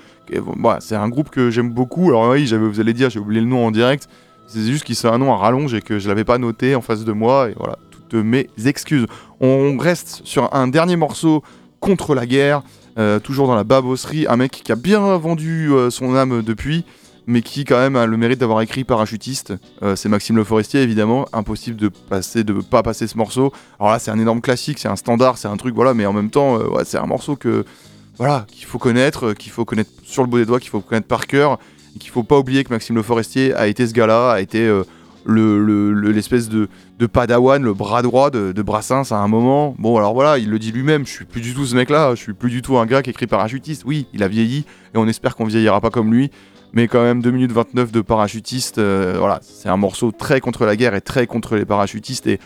Bah, 0.56 0.78
c'est 0.80 0.96
un 0.96 1.08
groupe 1.08 1.30
que 1.30 1.50
j'aime 1.50 1.70
beaucoup. 1.70 2.08
Alors 2.08 2.30
oui, 2.30 2.46
vous 2.46 2.80
allez 2.80 2.92
dire, 2.92 3.10
j'ai 3.10 3.18
oublié 3.18 3.40
le 3.40 3.46
nom 3.46 3.66
en 3.66 3.70
direct. 3.70 4.08
C'est 4.46 4.60
juste 4.60 4.84
qu'il 4.84 4.96
c'est 4.96 5.08
un 5.08 5.18
nom 5.18 5.32
à 5.32 5.36
rallonge 5.36 5.74
et 5.74 5.80
que 5.80 5.98
je 5.98 6.08
l'avais 6.08 6.24
pas 6.24 6.38
noté 6.38 6.74
en 6.74 6.80
face 6.80 7.04
de 7.04 7.12
moi. 7.12 7.48
Et 7.50 7.54
voilà, 7.56 7.78
toutes 7.90 8.14
mes 8.14 8.48
excuses. 8.66 9.06
On 9.40 9.76
reste 9.78 10.20
sur 10.24 10.52
un 10.54 10.68
dernier 10.68 10.96
morceau 10.96 11.42
contre 11.80 12.14
la 12.14 12.26
guerre, 12.26 12.62
euh, 12.98 13.18
toujours 13.18 13.46
dans 13.46 13.54
la 13.54 13.64
babosserie. 13.64 14.26
Un 14.28 14.36
mec 14.36 14.52
qui 14.52 14.72
a 14.72 14.76
bien 14.76 15.16
vendu 15.16 15.70
euh, 15.72 15.90
son 15.90 16.14
âme 16.14 16.42
depuis, 16.42 16.84
mais 17.26 17.42
qui 17.42 17.64
quand 17.64 17.78
même 17.78 17.96
a 17.96 18.06
le 18.06 18.16
mérite 18.16 18.38
d'avoir 18.38 18.60
écrit 18.60 18.84
Parachutiste. 18.84 19.54
Euh, 19.82 19.96
c'est 19.96 20.08
Maxime 20.08 20.36
Le 20.36 20.44
Forestier, 20.44 20.82
évidemment. 20.82 21.26
Impossible 21.32 21.76
de 21.76 21.88
passer, 21.88 22.44
de 22.44 22.54
pas 22.54 22.82
passer 22.82 23.06
ce 23.06 23.16
morceau. 23.16 23.52
Alors 23.80 23.92
là, 23.92 23.98
c'est 23.98 24.10
un 24.10 24.18
énorme 24.18 24.40
classique, 24.40 24.78
c'est 24.78 24.88
un 24.88 24.96
standard, 24.96 25.38
c'est 25.38 25.48
un 25.48 25.56
truc, 25.56 25.74
voilà. 25.74 25.94
Mais 25.94 26.06
en 26.06 26.12
même 26.12 26.30
temps, 26.30 26.58
c'est 26.84 26.98
un 26.98 27.06
morceau 27.06 27.36
que 27.36 27.64
voilà, 28.18 28.46
qu'il 28.48 28.66
faut 28.66 28.78
connaître, 28.78 29.28
euh, 29.28 29.34
qu'il 29.34 29.52
faut 29.52 29.64
connaître 29.64 29.90
sur 30.04 30.22
le 30.22 30.28
bout 30.28 30.38
des 30.38 30.44
doigts, 30.46 30.60
qu'il 30.60 30.70
faut 30.70 30.80
connaître 30.80 31.06
par 31.06 31.26
cœur, 31.26 31.58
et 31.96 31.98
qu'il 31.98 32.10
faut 32.10 32.22
pas 32.22 32.38
oublier 32.38 32.64
que 32.64 32.70
Maxime 32.72 32.96
Le 32.96 33.02
Forestier 33.02 33.54
a 33.54 33.66
été 33.66 33.86
ce 33.86 33.92
gars-là, 33.92 34.32
a 34.32 34.40
été 34.40 34.60
euh, 34.66 34.84
le- 35.24 35.64
le- 35.64 35.92
le- 35.92 36.10
l'espèce 36.12 36.48
de, 36.48 36.68
de 36.98 37.06
padawan, 37.06 37.62
le 37.62 37.74
bras 37.74 38.02
droit 38.02 38.30
de, 38.30 38.52
de 38.52 38.62
Brassens 38.62 39.12
à 39.12 39.16
un 39.16 39.28
moment. 39.28 39.74
Bon, 39.78 39.96
alors 39.96 40.14
voilà, 40.14 40.38
il 40.38 40.50
le 40.50 40.58
dit 40.58 40.72
lui-même, 40.72 41.06
je 41.06 41.12
suis 41.12 41.24
plus 41.24 41.40
du 41.40 41.54
tout 41.54 41.64
ce 41.66 41.74
mec-là, 41.74 42.14
je 42.14 42.20
suis 42.20 42.32
plus 42.32 42.50
du 42.50 42.60
tout 42.62 42.76
un 42.78 42.86
gars 42.86 43.02
qui 43.02 43.10
écrit 43.10 43.26
parachutiste. 43.26 43.82
Oui, 43.86 44.06
il 44.12 44.22
a 44.22 44.28
vieilli, 44.28 44.64
et 44.94 44.98
on 44.98 45.06
espère 45.08 45.36
qu'on 45.36 45.44
vieillira 45.44 45.80
pas 45.80 45.90
comme 45.90 46.12
lui. 46.12 46.30
Mais 46.74 46.88
quand 46.88 47.02
même, 47.02 47.20
2 47.20 47.30
minutes 47.30 47.52
29 47.52 47.92
de 47.92 48.00
parachutiste, 48.00 48.78
euh, 48.78 49.16
voilà, 49.18 49.40
c'est 49.42 49.68
un 49.68 49.76
morceau 49.76 50.10
très 50.10 50.40
contre 50.40 50.64
la 50.64 50.74
guerre 50.74 50.94
et 50.94 51.02
très 51.02 51.26
contre 51.26 51.54
les 51.56 51.66
parachutistes. 51.66 52.26
Et 52.26 52.40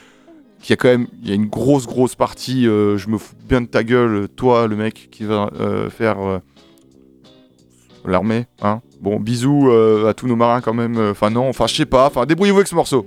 qu'il 0.60 0.70
y 0.70 0.72
a 0.72 0.76
quand 0.76 0.88
même 0.88 1.06
il 1.22 1.28
y 1.28 1.32
a 1.32 1.34
une 1.34 1.46
grosse, 1.46 1.86
grosse 1.86 2.14
partie, 2.14 2.66
euh, 2.66 2.98
je 2.98 3.08
me 3.08 3.18
fous 3.18 3.34
bien 3.48 3.60
de 3.60 3.66
ta 3.66 3.84
gueule, 3.84 4.28
toi, 4.28 4.66
le 4.66 4.76
mec 4.76 5.08
qui 5.10 5.24
va 5.24 5.50
euh, 5.60 5.90
faire 5.90 6.18
euh, 6.20 6.38
l'armée. 8.04 8.46
Hein 8.62 8.80
bon, 9.00 9.20
bisous 9.20 9.70
à 9.70 10.14
tous 10.14 10.26
nos 10.26 10.36
marins 10.36 10.60
quand 10.60 10.74
même. 10.74 10.98
Enfin, 10.98 11.30
non, 11.30 11.48
enfin, 11.48 11.66
je 11.66 11.74
sais 11.74 11.86
pas. 11.86 12.06
Enfin, 12.06 12.26
débrouillez-vous 12.26 12.58
avec 12.58 12.68
ce 12.68 12.74
morceau. 12.74 13.06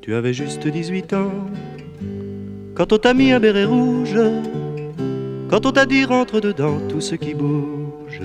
Tu 0.00 0.14
avais 0.14 0.32
juste 0.34 0.66
18 0.66 1.12
ans 1.12 1.30
quand 2.74 2.92
on 2.92 2.98
t'a 2.98 3.14
mis 3.14 3.32
un 3.32 3.38
béret 3.38 3.64
rouge, 3.64 4.18
quand 5.48 5.66
on 5.66 5.72
t'a 5.72 5.84
dit 5.84 6.04
rentre 6.04 6.40
dedans 6.40 6.78
tout 6.88 7.00
ce 7.00 7.14
qui 7.14 7.34
bouge. 7.34 8.20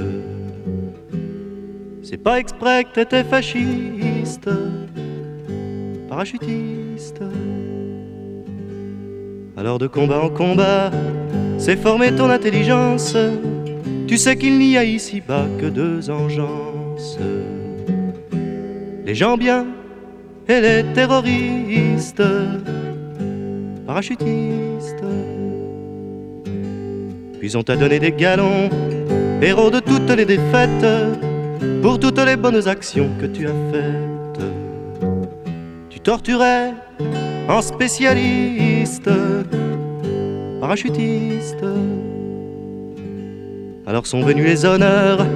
C'est 2.02 2.18
pas 2.18 2.40
exprès 2.40 2.86
que 2.86 2.94
t'étais 2.94 3.26
fasciste, 3.26 4.50
parachutiste. 6.18 7.22
Alors 9.56 9.78
de 9.78 9.86
combat 9.86 10.20
en 10.20 10.30
combat, 10.30 10.90
c'est 11.60 11.76
former 11.76 12.12
ton 12.12 12.32
intelligence. 12.32 13.16
Tu 14.08 14.18
sais 14.18 14.36
qu'il 14.36 14.58
n'y 14.58 14.80
a 14.80 14.84
ici-bas 14.84 15.46
que 15.60 15.68
deux 15.68 16.10
engences. 16.10 17.20
Les 19.06 19.14
gens 19.14 19.38
bien 19.38 19.68
et 20.50 20.60
les 20.60 20.84
terroristes, 20.96 22.24
parachutistes. 23.86 25.06
Puis 27.40 27.56
on 27.56 27.62
t'a 27.62 27.76
donné 27.76 28.00
des 28.00 28.12
galons, 28.12 28.72
héros 29.40 29.70
de 29.70 29.80
toutes 29.80 30.10
les 30.10 30.26
défaites, 30.26 30.88
pour 31.84 32.00
toutes 32.00 32.26
les 32.26 32.36
bonnes 32.36 32.68
actions 32.68 33.12
que 33.22 33.28
tu 33.28 33.46
as 33.46 33.58
faites. 33.72 34.67
Tu 36.08 36.12
torturais 36.12 36.74
en 37.50 37.62
spécialiste, 37.62 39.10
parachutiste. 40.62 41.66
Alors 43.86 44.08
sont 44.08 44.22
venus 44.22 44.46
les 44.46 44.64
honneurs, 44.64 45.28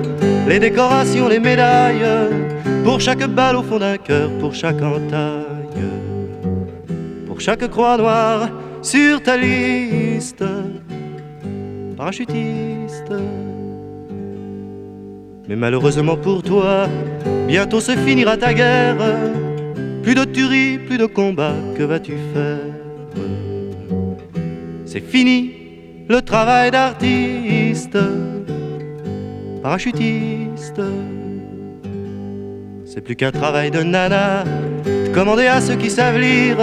les 0.47 0.59
décorations, 0.59 1.27
les 1.27 1.41
médailles, 1.41 2.07
pour 2.85 3.01
chaque 3.01 3.27
balle 3.27 3.57
au 3.57 3.63
fond 3.63 3.79
d'un 3.79 3.97
cœur, 3.97 4.29
pour 4.39 4.53
chaque 4.53 4.81
entaille, 4.81 5.89
pour 7.27 7.41
chaque 7.41 7.69
croix 7.69 7.97
noire 7.97 8.47
sur 8.81 9.21
ta 9.21 9.35
liste, 9.35 10.45
parachutiste. 11.97 13.11
Mais 15.49 15.57
malheureusement 15.57 16.15
pour 16.15 16.41
toi, 16.41 16.87
bientôt 17.45 17.81
se 17.81 17.91
finira 17.91 18.37
ta 18.37 18.53
guerre. 18.53 19.50
Plus 20.03 20.15
de 20.15 20.25
tuerie, 20.25 20.79
plus 20.79 20.97
de 20.97 21.05
combat, 21.05 21.53
que 21.77 21.83
vas-tu 21.83 22.13
faire? 22.33 22.59
C'est 24.85 25.01
fini 25.01 25.51
le 26.09 26.21
travail 26.21 26.71
d'artiste, 26.71 27.97
parachutiste. 29.61 30.81
C'est 32.85 33.01
plus 33.01 33.15
qu'un 33.15 33.31
travail 33.31 33.71
de 33.71 33.83
nana, 33.83 34.43
de 34.85 35.13
commander 35.13 35.47
à 35.47 35.61
ceux 35.61 35.75
qui 35.75 35.89
savent 35.89 36.19
lire. 36.19 36.57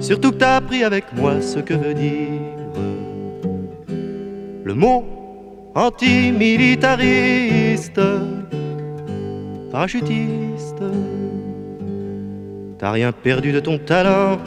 Surtout 0.00 0.32
que 0.32 0.36
t'as 0.36 0.56
appris 0.56 0.84
avec 0.84 1.04
moi 1.14 1.40
ce 1.40 1.60
que 1.60 1.74
veut 1.74 1.94
dire 1.94 2.60
le 4.70 4.74
mot 4.74 5.04
antimilitariste, 5.74 8.00
parachutiste. 9.72 10.84
T'as 12.80 12.92
rien 12.92 13.12
perdu 13.12 13.52
de 13.52 13.60
ton 13.60 13.76
talent, 13.76 14.38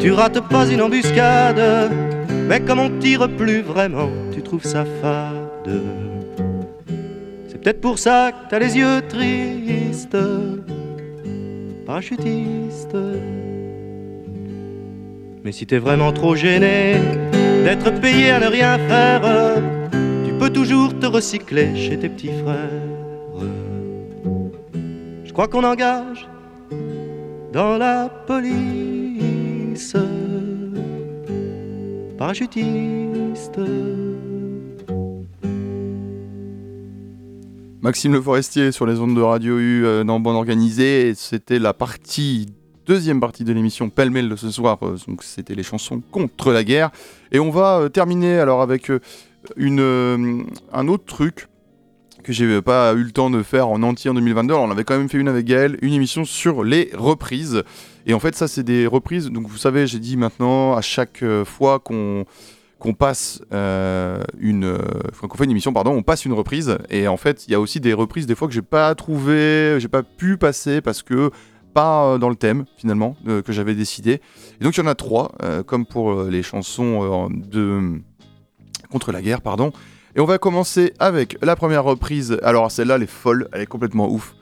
tu 0.00 0.10
rates 0.10 0.40
pas 0.48 0.66
une 0.66 0.82
embuscade, 0.82 1.92
mais 2.48 2.58
comme 2.58 2.80
on 2.80 2.90
tire 2.98 3.28
plus 3.28 3.60
vraiment, 3.60 4.10
tu 4.34 4.42
trouves 4.42 4.64
ça 4.64 4.84
fade. 5.00 5.80
C'est 7.46 7.62
peut-être 7.62 7.80
pour 7.80 8.00
ça 8.00 8.32
que 8.32 8.50
t'as 8.50 8.58
les 8.58 8.76
yeux 8.76 9.00
tristes, 9.08 10.18
parachutiste. 11.86 12.96
Mais 15.44 15.52
si 15.52 15.64
t'es 15.64 15.78
vraiment 15.78 16.12
trop 16.12 16.34
gêné 16.34 16.96
d'être 17.62 18.00
payé 18.00 18.32
à 18.32 18.40
ne 18.40 18.48
rien 18.48 18.78
faire, 18.78 19.22
tu 20.26 20.32
peux 20.40 20.50
toujours 20.50 20.98
te 20.98 21.06
recycler 21.06 21.76
chez 21.76 21.96
tes 21.96 22.08
petits 22.08 22.32
frères. 22.42 22.90
crois 25.40 25.48
qu'on 25.48 25.64
engage 25.64 26.29
dans 27.52 27.76
la 27.76 28.08
police 28.26 29.96
parachutiste. 32.16 33.60
Maxime 37.82 38.12
Le 38.12 38.20
Forestier 38.20 38.72
sur 38.72 38.84
les 38.86 39.00
ondes 39.00 39.16
de 39.16 39.22
Radio 39.22 39.58
U 39.58 39.86
euh, 39.86 40.04
dans 40.04 40.20
Bande 40.20 40.36
Organisée. 40.36 41.14
C'était 41.14 41.58
la 41.58 41.72
partie, 41.72 42.46
deuxième 42.86 43.20
partie 43.20 43.42
de 43.42 43.52
l'émission 43.54 43.88
pêle-mêle 43.88 44.28
de 44.28 44.36
ce 44.36 44.50
soir. 44.50 44.78
Euh, 44.82 44.96
donc 45.08 45.22
c'était 45.22 45.54
les 45.54 45.62
chansons 45.62 46.02
contre 46.12 46.52
la 46.52 46.62
guerre. 46.62 46.90
Et 47.32 47.40
on 47.40 47.50
va 47.50 47.78
euh, 47.78 47.88
terminer 47.88 48.38
alors 48.38 48.60
avec 48.60 48.92
une, 49.56 50.46
un 50.72 50.88
autre 50.88 51.04
truc 51.06 51.48
que 52.22 52.32
j'ai 52.32 52.62
pas 52.62 52.92
eu 52.94 53.02
le 53.02 53.10
temps 53.12 53.30
de 53.30 53.42
faire 53.42 53.68
en 53.68 53.82
entier 53.82 54.10
en 54.10 54.14
2022. 54.14 54.54
Alors 54.54 54.66
on 54.66 54.70
avait 54.70 54.84
quand 54.84 54.96
même 54.96 55.08
fait 55.08 55.18
une 55.18 55.28
avec 55.28 55.46
Gaël, 55.46 55.78
une 55.82 55.92
émission 55.92 56.24
sur 56.24 56.64
les 56.64 56.90
reprises. 56.94 57.62
Et 58.06 58.14
en 58.14 58.20
fait 58.20 58.34
ça 58.34 58.48
c'est 58.48 58.62
des 58.62 58.86
reprises. 58.86 59.30
Donc 59.30 59.48
vous 59.48 59.58
savez, 59.58 59.86
j'ai 59.86 59.98
dit 59.98 60.16
maintenant 60.16 60.76
à 60.76 60.80
chaque 60.80 61.22
euh, 61.22 61.44
fois 61.44 61.78
qu'on 61.78 62.24
qu'on 62.80 62.94
passe 62.94 63.42
euh, 63.52 64.24
une 64.40 64.64
euh, 64.64 64.78
qu'on 65.20 65.36
fait 65.36 65.44
une 65.44 65.50
émission 65.50 65.72
pardon 65.72 65.92
on 65.92 66.02
passe 66.02 66.24
une 66.24 66.32
reprise 66.32 66.78
et 66.88 67.06
en 67.06 67.18
fait 67.18 67.46
il 67.46 67.52
y 67.52 67.54
a 67.54 67.60
aussi 67.60 67.78
des 67.78 67.92
reprises 67.92 68.26
des 68.26 68.34
fois 68.34 68.48
que 68.48 68.54
j'ai 68.54 68.62
pas 68.62 68.92
trouvé 68.94 69.76
j'ai 69.78 69.88
pas 69.88 70.02
pu 70.02 70.38
passer 70.38 70.80
parce 70.80 71.02
que 71.02 71.30
pas 71.74 72.06
euh, 72.06 72.18
dans 72.18 72.30
le 72.30 72.36
thème 72.36 72.64
finalement 72.76 73.16
que 73.44 73.52
j'avais 73.52 73.74
décidé 73.74 74.20
et 74.60 74.64
donc 74.64 74.76
il 74.76 74.80
y 74.80 74.82
en 74.82 74.86
a 74.86 74.94
trois 74.94 75.32
comme 75.66 75.84
pour 75.84 76.24
les 76.24 76.42
chansons 76.42 77.28
de 77.30 78.00
contre 78.90 79.12
la 79.12 79.20
guerre 79.20 79.42
pardon 79.42 79.72
et 80.16 80.20
on 80.20 80.24
va 80.24 80.38
commencer 80.38 80.92
avec 80.98 81.36
la 81.42 81.54
première 81.56 81.84
reprise 81.84 82.38
alors 82.42 82.70
celle-là 82.70 82.96
elle 82.96 83.02
est 83.04 83.06
folle 83.10 83.48
elle 83.52 83.62
est 83.62 83.66
complètement 83.66 84.08
ouf 84.10 84.34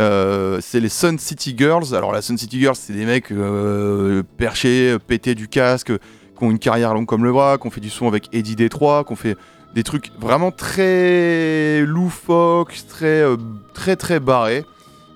Euh, 0.00 0.58
c'est 0.60 0.80
les 0.80 0.88
Sun 0.88 1.20
City 1.20 1.54
Girls. 1.56 1.94
Alors, 1.94 2.10
la 2.10 2.20
Sun 2.20 2.36
City 2.36 2.58
Girls, 2.58 2.74
c'est 2.74 2.92
des 2.94 3.06
mecs 3.06 3.30
euh, 3.30 4.24
perchés, 4.38 4.96
pétés 5.06 5.36
du 5.36 5.46
casque, 5.46 5.92
qui 6.36 6.44
ont 6.44 6.50
une 6.50 6.58
carrière 6.58 6.92
longue 6.94 7.06
comme 7.06 7.22
le 7.22 7.30
bras, 7.30 7.58
qui 7.58 7.68
ont 7.68 7.70
fait 7.70 7.80
du 7.80 7.90
son 7.90 8.08
avec 8.08 8.28
Eddie 8.32 8.56
Détroit, 8.56 9.04
qui 9.04 9.12
ont 9.12 9.16
fait 9.16 9.36
des 9.76 9.84
trucs 9.84 10.10
vraiment 10.18 10.50
très 10.50 11.82
loufoques, 11.86 12.74
très, 12.88 13.22
euh, 13.22 13.36
très, 13.72 13.94
très 13.94 14.18
barrés, 14.18 14.64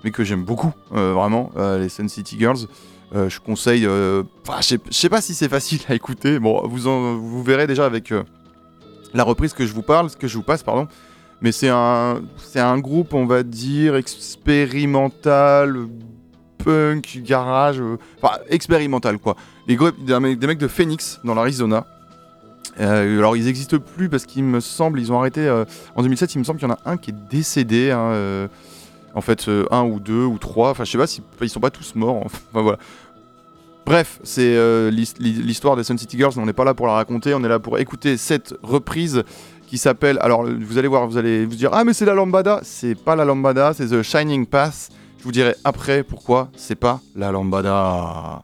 mais 0.05 0.13
que 0.13 0.23
j'aime 0.23 0.45
beaucoup, 0.45 0.73
vraiment, 0.93 1.51
les 1.57 1.89
Sun 1.89 2.09
City 2.09 2.37
Girls. 2.39 2.69
Je 3.13 3.39
conseille. 3.41 3.83
je 3.83 4.79
sais- 4.93 5.09
pas 5.09 5.21
si 5.21 5.35
c'est 5.35 5.49
facile 5.49 5.81
à 5.89 5.95
écouter. 5.97 6.39
Bon, 6.39 6.63
vous, 6.69 6.87
en- 6.87 7.17
vous 7.17 7.43
verrez 7.43 7.67
déjà 7.67 7.85
avec 7.85 8.13
la 9.15 9.23
reprise 9.25 9.53
que 9.53 9.67
je 9.67 9.73
vous 9.73 9.83
parle, 9.83 10.11
que 10.11 10.29
je 10.29 10.37
vous 10.37 10.43
passe, 10.43 10.63
pardon. 10.63 10.87
Mais 11.41 11.53
c'est 11.53 11.69
un, 11.69 12.21
c'est 12.37 12.61
un 12.61 12.79
groupe, 12.79 13.15
on 13.15 13.25
va 13.27 13.43
dire, 13.45 13.95
expérimental, 13.97 15.87
punk, 16.59 17.21
garage, 17.23 17.81
euh, 17.81 17.97
enfin 18.21 18.37
expérimental 18.49 19.19
quoi. 19.19 19.37
Les 19.67 19.77
groupes, 19.77 20.05
des, 20.05 20.19
mecs- 20.19 20.59
de 20.59 20.69
Phoenix 20.69 21.21
dans 21.25 21.35
l'Arizona. 21.35 21.87
Euh, 22.81 23.19
alors 23.19 23.37
ils 23.37 23.45
n'existent 23.45 23.79
plus 23.79 24.09
parce 24.09 24.25
qu'il 24.27 24.45
me 24.45 24.61
semble, 24.61 25.01
ils 25.01 25.13
ont 25.13 25.19
arrêté 25.19 25.41
euh, 25.47 25.65
en 25.97 26.03
2007. 26.03 26.35
Il 26.35 26.39
me 26.41 26.45
semble 26.45 26.59
qu'il 26.59 26.69
y 26.69 26.71
en 26.71 26.75
a 26.75 26.81
un 26.91 26.97
qui 26.97 27.11
est 27.11 27.29
décédé. 27.31 27.91
hein, 27.91 28.49
en 29.15 29.21
fait, 29.21 29.49
un 29.71 29.83
ou 29.85 29.99
deux 30.01 30.25
ou 30.25 30.39
trois. 30.39 30.71
Enfin, 30.71 30.85
je 30.85 30.91
sais 30.93 30.99
pas 30.99 31.07
si 31.07 31.23
ils 31.41 31.49
sont 31.49 31.61
pas 31.61 31.71
tous 31.71 31.95
morts. 31.95 32.23
Enfin 32.27 32.63
voilà. 32.63 32.79
Bref, 33.89 34.20
c'est 34.22 34.43
euh, 34.55 34.91
l'his- 34.91 35.14
l'histoire 35.18 35.74
des 35.74 35.82
Sun 35.82 35.97
City 35.97 36.18
Girls. 36.18 36.34
On 36.36 36.45
n'est 36.45 36.53
pas 36.53 36.64
là 36.66 36.74
pour 36.74 36.86
la 36.86 36.93
raconter. 36.93 37.32
On 37.32 37.43
est 37.43 37.49
là 37.49 37.59
pour 37.59 37.78
écouter 37.78 38.18
cette 38.18 38.53
reprise 38.62 39.22
qui 39.66 39.78
s'appelle. 39.78 40.18
Alors, 40.20 40.45
vous 40.45 40.76
allez 40.76 40.89
voir, 40.89 41.07
vous 41.07 41.16
allez 41.16 41.47
vous 41.47 41.55
dire 41.57 41.70
ah 41.72 41.84
mais 41.84 41.95
c'est 41.95 42.05
la 42.05 42.12
lambada. 42.12 42.61
C'est 42.64 42.95
pas 42.95 43.16
la 43.16 43.24
lambada, 43.24 43.72
c'est 43.72 43.86
The 43.86 44.03
Shining 44.03 44.45
Path. 44.45 44.91
Je 45.18 45.24
vous 45.24 45.32
dirai 45.32 45.55
après 45.64 46.03
pourquoi 46.03 46.51
c'est 46.55 46.74
pas 46.74 47.01
la 47.16 47.32
lambada. 47.32 48.43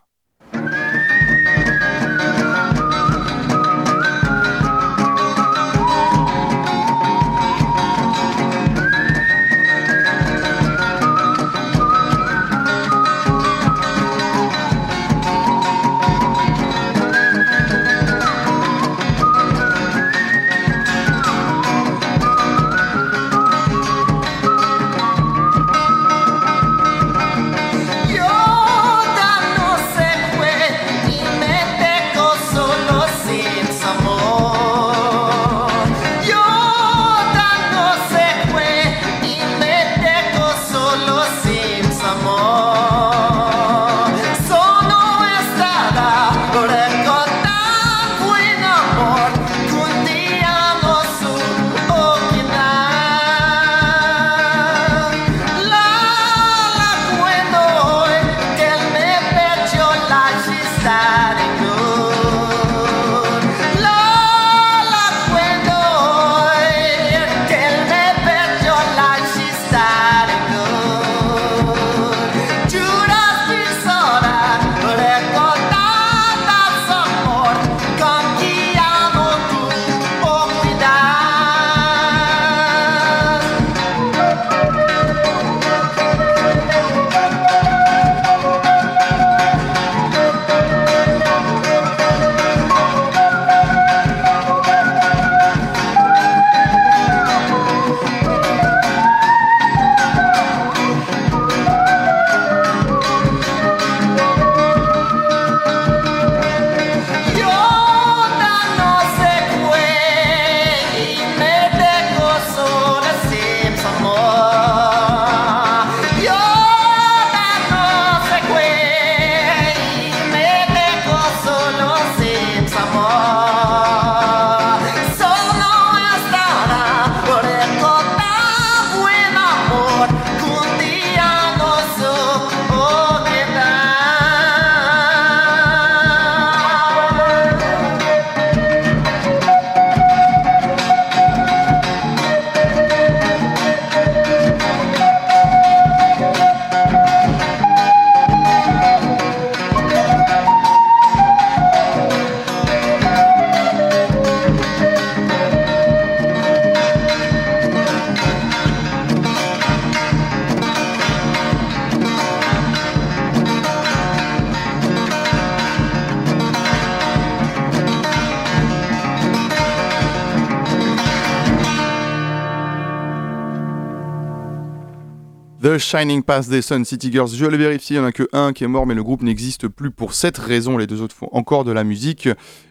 Shining 175.84 176.22
Path 176.22 176.48
des 176.48 176.62
Sun 176.62 176.84
City 176.84 177.12
Girls. 177.12 177.28
Je 177.34 177.44
l'ai 177.44 177.58
vérifié, 177.58 177.96
il 177.96 178.00
n'y 178.00 178.04
en 178.04 178.08
a 178.08 178.12
que 178.12 178.26
un 178.32 178.52
qui 178.52 178.64
est 178.64 178.68
mort, 178.68 178.86
mais 178.86 178.94
le 178.94 179.02
groupe 179.02 179.22
n'existe 179.22 179.68
plus 179.68 179.90
pour 179.90 180.14
cette 180.14 180.38
raison. 180.38 180.78
Les 180.78 180.86
deux 180.86 181.02
autres 181.02 181.14
font 181.14 181.28
encore 181.32 181.64
de 181.64 181.72
la 181.72 181.84
musique. 181.84 182.28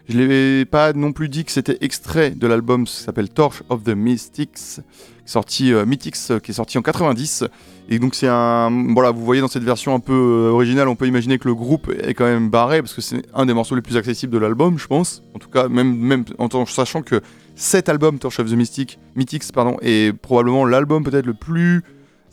Je 0.08 0.18
l'ai 0.18 0.64
pas 0.64 0.92
non 0.92 1.12
plus 1.12 1.28
dit 1.28 1.44
que 1.44 1.52
c'était 1.52 1.78
extrait 1.80 2.30
de 2.30 2.46
l'album 2.46 2.84
qui 2.84 2.92
s'appelle 2.92 3.28
Torch 3.28 3.62
of 3.68 3.84
the 3.84 3.90
Mystics, 3.90 4.80
sorti 5.24 5.72
euh, 5.72 5.86
Mythics, 5.86 6.40
qui 6.42 6.50
est 6.50 6.54
sorti 6.54 6.76
en 6.76 6.82
90. 6.82 7.44
Et 7.88 7.98
donc 8.00 8.16
c'est 8.16 8.28
un, 8.28 8.92
voilà, 8.92 9.12
vous 9.12 9.24
voyez 9.24 9.40
dans 9.40 9.48
cette 9.48 9.62
version 9.62 9.94
un 9.94 10.00
peu 10.00 10.12
euh, 10.12 10.50
originale, 10.50 10.88
on 10.88 10.96
peut 10.96 11.06
imaginer 11.06 11.38
que 11.38 11.46
le 11.46 11.54
groupe 11.54 11.92
est 12.02 12.14
quand 12.14 12.24
même 12.24 12.50
barré 12.50 12.82
parce 12.82 12.94
que 12.94 13.00
c'est 13.00 13.22
un 13.32 13.46
des 13.46 13.54
morceaux 13.54 13.76
les 13.76 13.82
plus 13.82 13.96
accessibles 13.96 14.32
de 14.32 14.38
l'album, 14.38 14.76
je 14.76 14.88
pense. 14.88 15.22
En 15.34 15.38
tout 15.38 15.48
cas, 15.48 15.68
même 15.68 15.96
même 15.96 16.24
en 16.38 16.66
sachant 16.66 17.02
que 17.02 17.20
cet 17.54 17.88
album 17.88 18.18
Torch 18.18 18.40
of 18.40 18.50
the 18.50 18.54
Mystic, 18.54 18.98
Mythics, 19.14 19.52
pardon, 19.52 19.76
est 19.82 20.12
probablement 20.12 20.64
l'album 20.64 21.04
peut-être 21.04 21.26
le 21.26 21.34
plus 21.34 21.84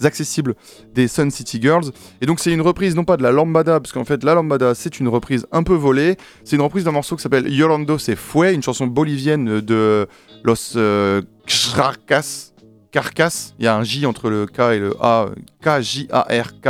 accessible 0.05 0.55
des 0.93 1.07
Sun 1.07 1.31
City 1.31 1.61
Girls. 1.61 1.91
Et 2.21 2.25
donc 2.25 2.39
c'est 2.39 2.51
une 2.51 2.61
reprise 2.61 2.95
non 2.95 3.03
pas 3.03 3.17
de 3.17 3.23
la 3.23 3.31
Lambada, 3.31 3.79
parce 3.79 3.91
qu'en 3.91 4.05
fait 4.05 4.23
la 4.23 4.33
Lambada 4.33 4.73
c'est 4.75 4.99
une 4.99 5.07
reprise 5.07 5.45
un 5.51 5.63
peu 5.63 5.75
volée, 5.75 6.17
c'est 6.43 6.55
une 6.55 6.61
reprise 6.61 6.83
d'un 6.83 6.91
morceau 6.91 7.15
qui 7.15 7.23
s'appelle 7.23 7.51
Yolando 7.51 7.97
se 7.97 8.15
fue, 8.15 8.53
une 8.53 8.63
chanson 8.63 8.87
bolivienne 8.87 9.61
de 9.61 10.07
Los 10.43 10.75
euh, 10.75 11.21
Carcas. 11.75 12.51
Carcas, 12.91 13.53
il 13.57 13.65
y 13.65 13.67
a 13.67 13.75
un 13.77 13.83
J 13.83 14.05
entre 14.05 14.29
le 14.29 14.45
K 14.45 14.59
et 14.73 14.79
le 14.79 14.95
A, 14.99 15.27
K-J-A-R-K-A-S, 15.63 16.65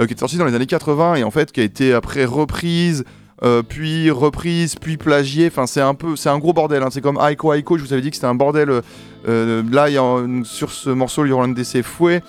euh, 0.00 0.06
qui 0.06 0.14
est 0.14 0.18
sorti 0.18 0.38
dans 0.38 0.46
les 0.46 0.54
années 0.54 0.64
80 0.66 1.16
et 1.16 1.24
en 1.24 1.30
fait 1.30 1.52
qui 1.52 1.60
a 1.60 1.64
été 1.64 1.92
après 1.92 2.24
reprise, 2.24 3.04
euh, 3.42 3.62
puis 3.62 4.10
reprise, 4.10 4.76
puis 4.76 4.96
plagié. 4.96 5.46
Enfin, 5.48 5.66
c'est 5.66 5.80
un 5.80 5.94
peu, 5.94 6.16
c'est 6.16 6.28
un 6.28 6.38
gros 6.38 6.52
bordel. 6.52 6.82
Hein. 6.82 6.88
C'est 6.90 7.00
comme 7.00 7.18
Aiko 7.20 7.52
Aiko. 7.52 7.78
Je 7.78 7.84
vous 7.84 7.92
avais 7.92 8.02
dit 8.02 8.10
que 8.10 8.16
c'était 8.16 8.26
un 8.26 8.34
bordel. 8.34 8.82
Euh, 9.28 9.62
là, 9.70 9.88
y 9.90 9.98
a, 9.98 10.26
sur 10.44 10.70
ce 10.70 10.90
morceau, 10.90 11.24
DC 11.24 11.82
Fouet, 11.82 12.22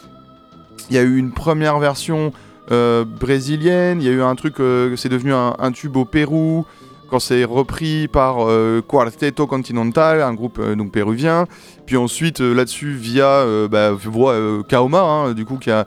il 0.89 0.95
y 0.95 0.99
a 0.99 1.03
eu 1.03 1.17
une 1.17 1.31
première 1.31 1.79
version 1.79 2.31
brésilienne. 2.69 4.01
Il 4.01 4.07
y 4.07 4.09
a 4.09 4.13
eu 4.13 4.21
un 4.21 4.35
truc, 4.35 4.55
c'est 4.95 5.09
devenu 5.09 5.33
un, 5.33 5.71
tube 5.71 5.97
au 5.97 6.05
Pérou 6.05 6.65
quand 7.09 7.19
c'est 7.19 7.43
repris 7.43 8.07
par 8.07 8.47
euh, 8.47 8.81
Quarteto 8.81 9.47
Continental, 9.47 10.21
un 10.21 10.33
groupe 10.33 10.59
euh, 10.59 10.75
donc 10.75 10.91
péruvien. 10.91 11.45
Puis 11.85 11.97
ensuite, 11.97 12.41
euh, 12.41 12.53
là-dessus, 12.53 12.93
via 12.93 13.43
bah, 13.69 13.91
Kaoma, 14.67 15.01
hein, 15.01 15.33
du 15.33 15.45
coup, 15.45 15.57
qui, 15.57 15.71
a, 15.71 15.85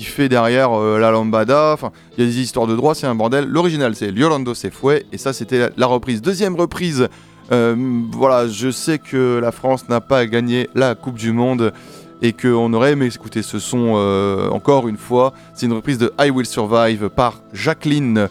qui 0.00 0.06
fait 0.06 0.30
derrière 0.30 0.70
la 0.70 1.10
lambada. 1.10 1.72
Enfin, 1.74 1.92
il 2.16 2.24
y 2.24 2.26
a 2.26 2.30
des 2.30 2.40
histoires 2.40 2.66
de 2.66 2.74
droit, 2.74 2.94
c'est 2.94 3.06
un 3.06 3.14
bordel. 3.14 3.44
L'original, 3.46 3.94
c'est 3.94 4.10
Yolando 4.10 4.54
Sefue, 4.54 5.04
et 5.12 5.18
ça, 5.18 5.34
c'était 5.34 5.68
la, 5.76 5.86
reprise. 5.86 6.22
Deuxième 6.22 6.56
reprise, 6.56 7.06
voilà, 7.50 8.48
je 8.48 8.70
sais 8.70 8.98
que 8.98 9.38
la 9.42 9.52
France 9.52 9.90
n'a 9.90 10.00
pas 10.00 10.24
gagné 10.24 10.70
la 10.74 10.94
Coupe 10.94 11.18
du 11.18 11.32
Monde 11.32 11.74
et 12.22 12.32
qu'on 12.32 12.72
aurait 12.72 12.92
aimé 12.92 13.06
écouter 13.14 13.42
ce 13.42 13.58
son 13.58 14.48
encore 14.50 14.88
une 14.88 14.96
fois. 14.96 15.34
C'est 15.52 15.66
une 15.66 15.74
reprise 15.74 15.98
de 15.98 16.10
I 16.18 16.30
Will 16.30 16.46
Survive 16.46 17.10
par 17.10 17.42
Jacqueline. 17.52 18.28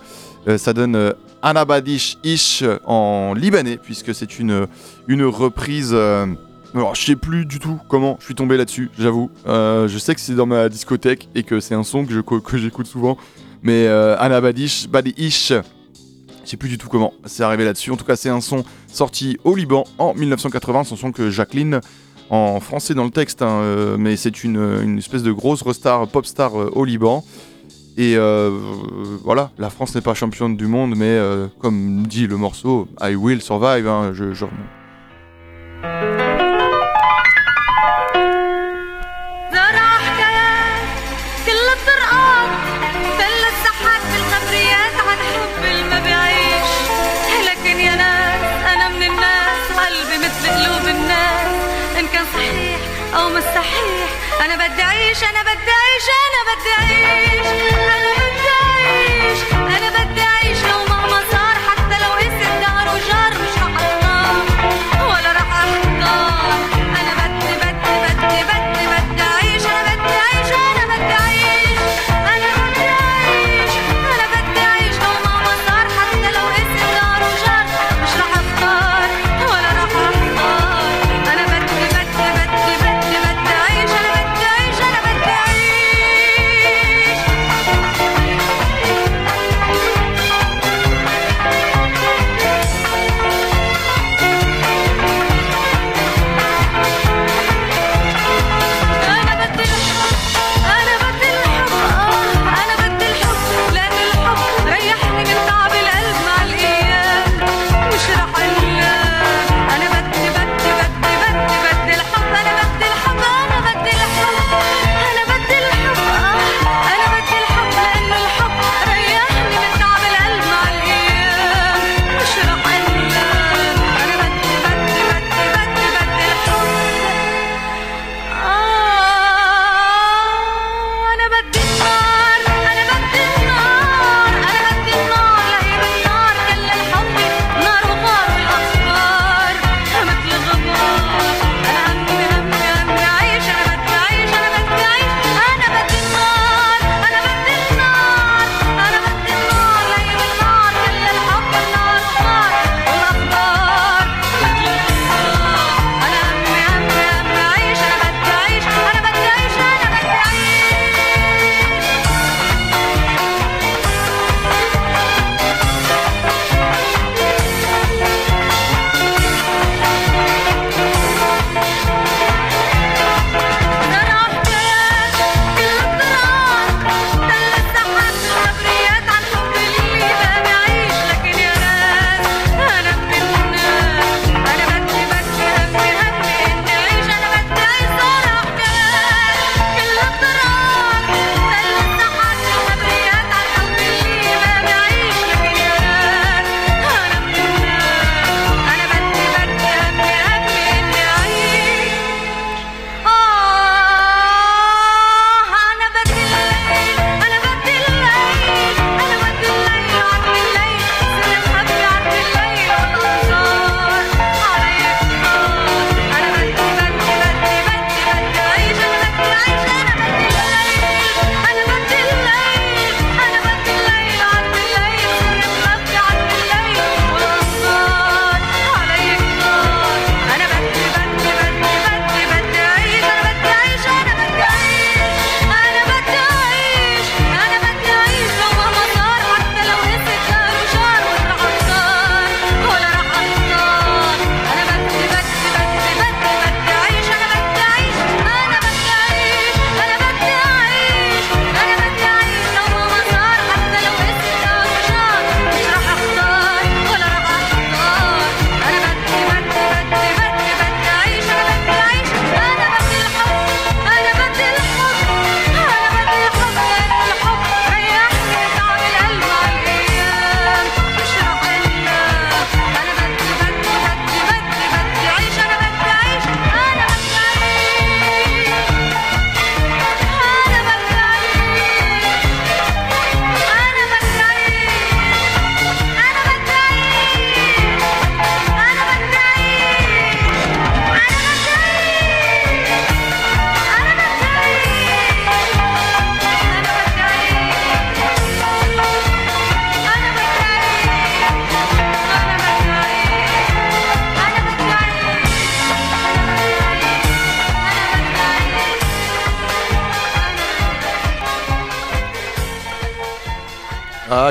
ça 0.57 0.73
donne 0.73 1.13
Anabadish 1.43 2.17
Ish 2.23 2.63
en 2.85 3.35
libanais, 3.35 3.77
puisque 3.77 4.15
c'est 4.15 4.39
une, 4.39 4.65
une 5.07 5.23
reprise. 5.23 5.95
Euh, 6.75 6.79
alors, 6.79 6.95
je 6.95 7.03
sais 7.03 7.15
plus 7.15 7.45
du 7.45 7.59
tout 7.59 7.79
comment 7.87 8.17
je 8.19 8.25
suis 8.25 8.35
tombé 8.35 8.57
là-dessus, 8.57 8.89
j'avoue. 8.97 9.29
Euh, 9.47 9.87
je 9.87 9.97
sais 9.97 10.15
que 10.15 10.21
c'est 10.21 10.35
dans 10.35 10.45
ma 10.45 10.69
discothèque 10.69 11.29
et 11.35 11.43
que 11.43 11.59
c'est 11.59 11.75
un 11.75 11.83
son 11.83 12.05
que, 12.05 12.57
j'écoute 12.57 12.87
souvent. 12.87 13.17
Mais 13.61 13.87
euh, 13.87 14.17
Anabadish, 14.19 14.87
Badi 14.87 15.13
Ish, 15.17 15.49
je 15.49 16.49
sais 16.49 16.57
plus 16.57 16.69
du 16.69 16.77
tout 16.77 16.87
comment 16.87 17.13
c'est 17.25 17.43
arrivé 17.43 17.65
là-dessus. 17.65 17.91
En 17.91 17.97
tout 17.97 18.05
cas, 18.05 18.15
c'est 18.15 18.29
un 18.29 18.41
son 18.41 18.63
sorti 18.87 19.37
au 19.43 19.55
Liban 19.55 19.83
en 19.97 20.13
1980. 20.13 20.85
C'est 20.85 20.93
un 20.93 20.97
son 20.97 21.11
que 21.11 21.29
Jacqueline, 21.29 21.81
en 22.29 22.59
français 22.59 22.93
dans 22.93 23.03
le 23.03 23.11
texte, 23.11 23.41
hein, 23.41 23.95
mais 23.97 24.15
c'est 24.15 24.43
une, 24.43 24.57
une, 24.83 24.97
espèce 24.97 25.23
de 25.23 25.31
grosse 25.31 25.63
star, 25.73 26.07
pop 26.07 26.25
star 26.25 26.53
au 26.53 26.85
Liban. 26.85 27.23
Et 27.99 28.15
euh, 28.15 28.49
voilà, 29.25 29.51
la 29.57 29.69
France 29.69 29.93
n'est 29.93 29.99
pas 29.99 30.13
championne 30.13 30.55
du 30.55 30.67
monde, 30.67 30.93
mais 30.95 31.05
euh, 31.05 31.47
comme 31.59 32.07
dit 32.07 32.27
le 32.27 32.37
morceau, 32.37 32.87
I 33.01 33.15
will 33.15 33.41
survive. 33.41 33.89
Hein, 33.89 34.11
je, 34.13 34.33
je... 34.33 34.45
أو 53.13 53.29
مش 53.29 53.43
صحيح 53.43 54.09
أنا 54.41 54.55
بدي 54.55 54.81
أعيش 54.83 55.23
أنا 55.23 55.41
بدي 55.41 55.71
أعيش 55.79 56.07
أنا 56.25 56.41
بدي 56.49 56.71
أعيش. 56.79 57.47
أنا 57.73 58.11
بدي 58.17 58.49
أعيش. 58.61 59.68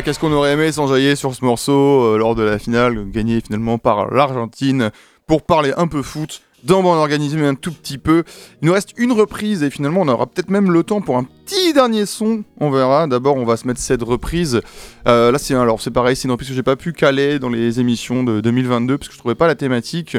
Qu'est-ce 0.09 0.21
qu'on 0.21 0.33
aurait 0.33 0.53
aimé 0.53 0.73
s'enjailler 0.73 1.17
sur 1.17 1.35
ce 1.35 1.45
morceau 1.45 2.03
euh, 2.03 2.17
lors 2.17 2.35
de 2.35 2.43
la 2.43 2.59
finale, 2.59 3.11
gagné 3.11 3.43
finalement 3.43 3.77
par 3.77 4.11
l'Argentine, 4.11 4.91
pour 5.27 5.43
parler 5.43 5.75
un 5.77 5.87
peu 5.87 6.01
foot, 6.01 6.41
Organisée, 6.67 7.37
mais 7.37 7.47
un 7.47 7.55
tout 7.55 7.73
petit 7.73 7.99
peu. 7.99 8.25
Il 8.63 8.69
nous 8.69 8.73
reste 8.73 8.95
une 8.97 9.13
reprise 9.13 9.63
et 9.63 9.69
finalement 9.69 10.01
on 10.01 10.09
aura 10.09 10.27
peut-être 10.27 10.49
même 10.49 10.73
le 10.73 10.83
temps 10.83 11.03
pour 11.03 11.19
un 11.19 11.25
petit 11.25 11.75
dernier 11.75 12.07
son, 12.07 12.43
on 12.59 12.71
verra. 12.71 13.07
D'abord 13.07 13.37
on 13.37 13.45
va 13.45 13.59
se 13.59 13.67
mettre 13.67 13.81
cette 13.81 14.03
reprise. 14.03 14.63
Euh, 15.07 15.31
là 15.31 15.37
c'est 15.37 15.55
alors 15.55 15.79
c'est 15.83 15.91
pareil, 15.91 16.17
c'est 16.17 16.25
une 16.25 16.33
reprise 16.33 16.49
que 16.49 16.55
j'ai 16.55 16.63
pas 16.63 16.77
pu 16.77 16.95
caler 16.95 17.39
dans 17.39 17.51
les 17.51 17.79
émissions 17.79 18.25
de 18.25 18.41
2022 18.41 18.97
parce 18.97 19.09
que 19.09 19.15
je 19.15 19.19
trouvais 19.19 19.35
pas 19.35 19.47
la 19.47 19.57
thématique. 19.57 20.17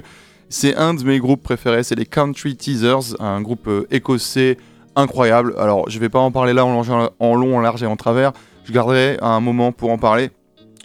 C'est 0.49 0.75
un 0.75 0.93
de 0.93 1.03
mes 1.03 1.17
groupes 1.17 1.41
préférés, 1.41 1.81
c'est 1.81 1.95
les 1.95 2.05
Country 2.05 2.55
Teasers, 2.55 3.19
un 3.19 3.41
groupe 3.41 3.67
euh, 3.67 3.87
écossais 3.89 4.59
incroyable. 4.95 5.55
Alors 5.57 5.89
je 5.89 5.97
vais 5.97 6.09
pas 6.09 6.19
en 6.19 6.29
parler 6.29 6.53
là 6.53 6.63
en 6.63 7.35
long, 7.35 7.57
en 7.57 7.59
large 7.59 7.81
et 7.81 7.87
en 7.87 7.95
travers. 7.95 8.33
Je 8.69 8.73
garderai 8.75 9.17
un 9.23 9.39
moment 9.39 9.71
pour 9.71 9.89
en 9.89 9.97
parler. 9.97 10.29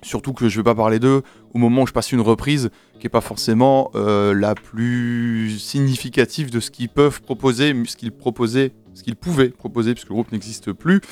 Surtout 0.01 0.33
que 0.33 0.49
je 0.49 0.57
vais 0.57 0.63
pas 0.63 0.75
parler 0.75 0.99
d'eux 0.99 1.21
au 1.53 1.59
moment 1.59 1.83
où 1.83 1.87
je 1.87 1.93
passe 1.93 2.13
une 2.13 2.23
reprise 2.23 2.71
qui 2.99 3.07
est 3.07 3.11
pas 3.11 3.21
forcément 3.21 3.91
euh, 3.95 4.33
la 4.33 4.55
plus 4.55 5.59
significative 5.59 6.51
de 6.51 6.61
ce 6.61 6.71
qu'ils 6.71 6.89
peuvent 6.89 7.21
proposer, 7.21 7.75
ce 7.85 7.95
qu'ils 7.97 8.11
proposaient, 8.11 8.73
ce 8.95 9.03
qu'ils 9.03 9.17
pouvaient 9.17 9.51
proposer, 9.51 9.93
puisque 9.93 10.09
le 10.09 10.15
groupe 10.15 10.33
n'existe 10.33 10.73
plus, 10.73 11.03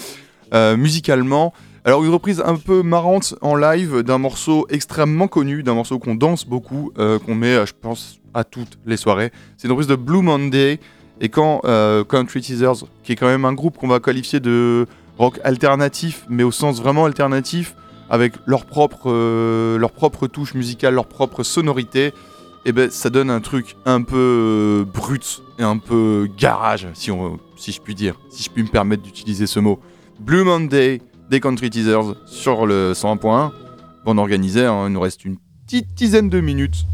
euh, 0.55 0.79
musicalement. 0.79 1.53
Alors 1.85 2.05
une 2.05 2.11
reprise 2.11 2.43
un 2.43 2.57
peu 2.57 2.83
marrante 2.83 3.35
en 3.43 3.55
live 3.55 4.01
d'un 4.01 4.16
morceau 4.16 4.66
extrêmement 4.70 5.29
connu, 5.29 5.62
d'un 5.62 5.75
morceau 5.75 5.99
qu'on 5.99 6.14
danse 6.14 6.47
beaucoup, 6.47 6.91
euh, 6.97 7.18
qu'on 7.18 7.35
met, 7.35 7.66
je 7.66 7.75
pense, 7.79 8.18
à 8.33 8.45
toutes 8.45 8.79
les 8.87 8.97
soirées. 8.97 9.31
C'est 9.59 9.68
une 9.68 9.73
reprise 9.73 9.89
de 9.89 9.97
Blue 9.97 10.23
Monday. 10.23 10.81
Et 11.20 11.29
quand 11.29 11.61
Country 12.09 12.41
Teasers, 12.41 12.87
qui 13.05 13.12
est 13.12 13.16
quand 13.16 13.27
même 13.27 13.45
un 13.45 13.53
groupe 13.53 13.77
qu'on 13.77 13.87
va 13.87 14.01
qualifier 14.01 14.41
de 14.41 14.87
rock 15.19 15.41
alternatif, 15.45 16.25
mais 16.29 16.43
au 16.43 16.51
sens 16.51 16.81
vraiment 16.81 17.05
alternatif, 17.05 17.75
avec 18.11 18.35
leur 18.47 18.67
propre, 18.67 19.11
euh, 19.11 19.89
propre 19.89 20.27
touche 20.27 20.55
musicale, 20.55 20.95
leur 20.95 21.07
propre 21.07 21.43
sonorité, 21.43 22.13
et 22.65 22.73
ben 22.73 22.91
ça 22.91 23.11
donne 23.11 23.31
un 23.31 23.41
truc 23.41 23.77
un 23.87 24.03
peu 24.03 24.17
euh, 24.17 24.85
brut 24.85 25.43
et 25.59 25.63
un 25.63 25.79
peu 25.79 26.29
garage, 26.39 26.87
si, 26.95 27.11
je 27.11 27.81
puis 27.81 27.95
dire, 27.95 28.15
si 28.31 28.43
je 28.43 28.51
puis 28.51 28.63
me 28.63 28.69
permettre 28.69 29.03
d'utiliser 29.03 29.47
ce 29.47 29.61
mot. 29.61 29.81
Blue 30.21 30.45
Monday 30.45 31.01
des 31.31 31.41
Country 31.41 31.71
Teasers 31.71 32.15
sur 32.27 32.67
le 32.67 32.93
101.1. 32.93 33.51
Bande 34.05 34.19
organisée, 34.19 34.67
hein, 34.67 34.85
il 34.87 34.93
nous 34.93 35.01
reste 35.01 35.25
une 35.25 35.39
petite 35.67 35.95
dizaine 35.95 36.29
de 36.29 36.41
minutes. 36.41 36.87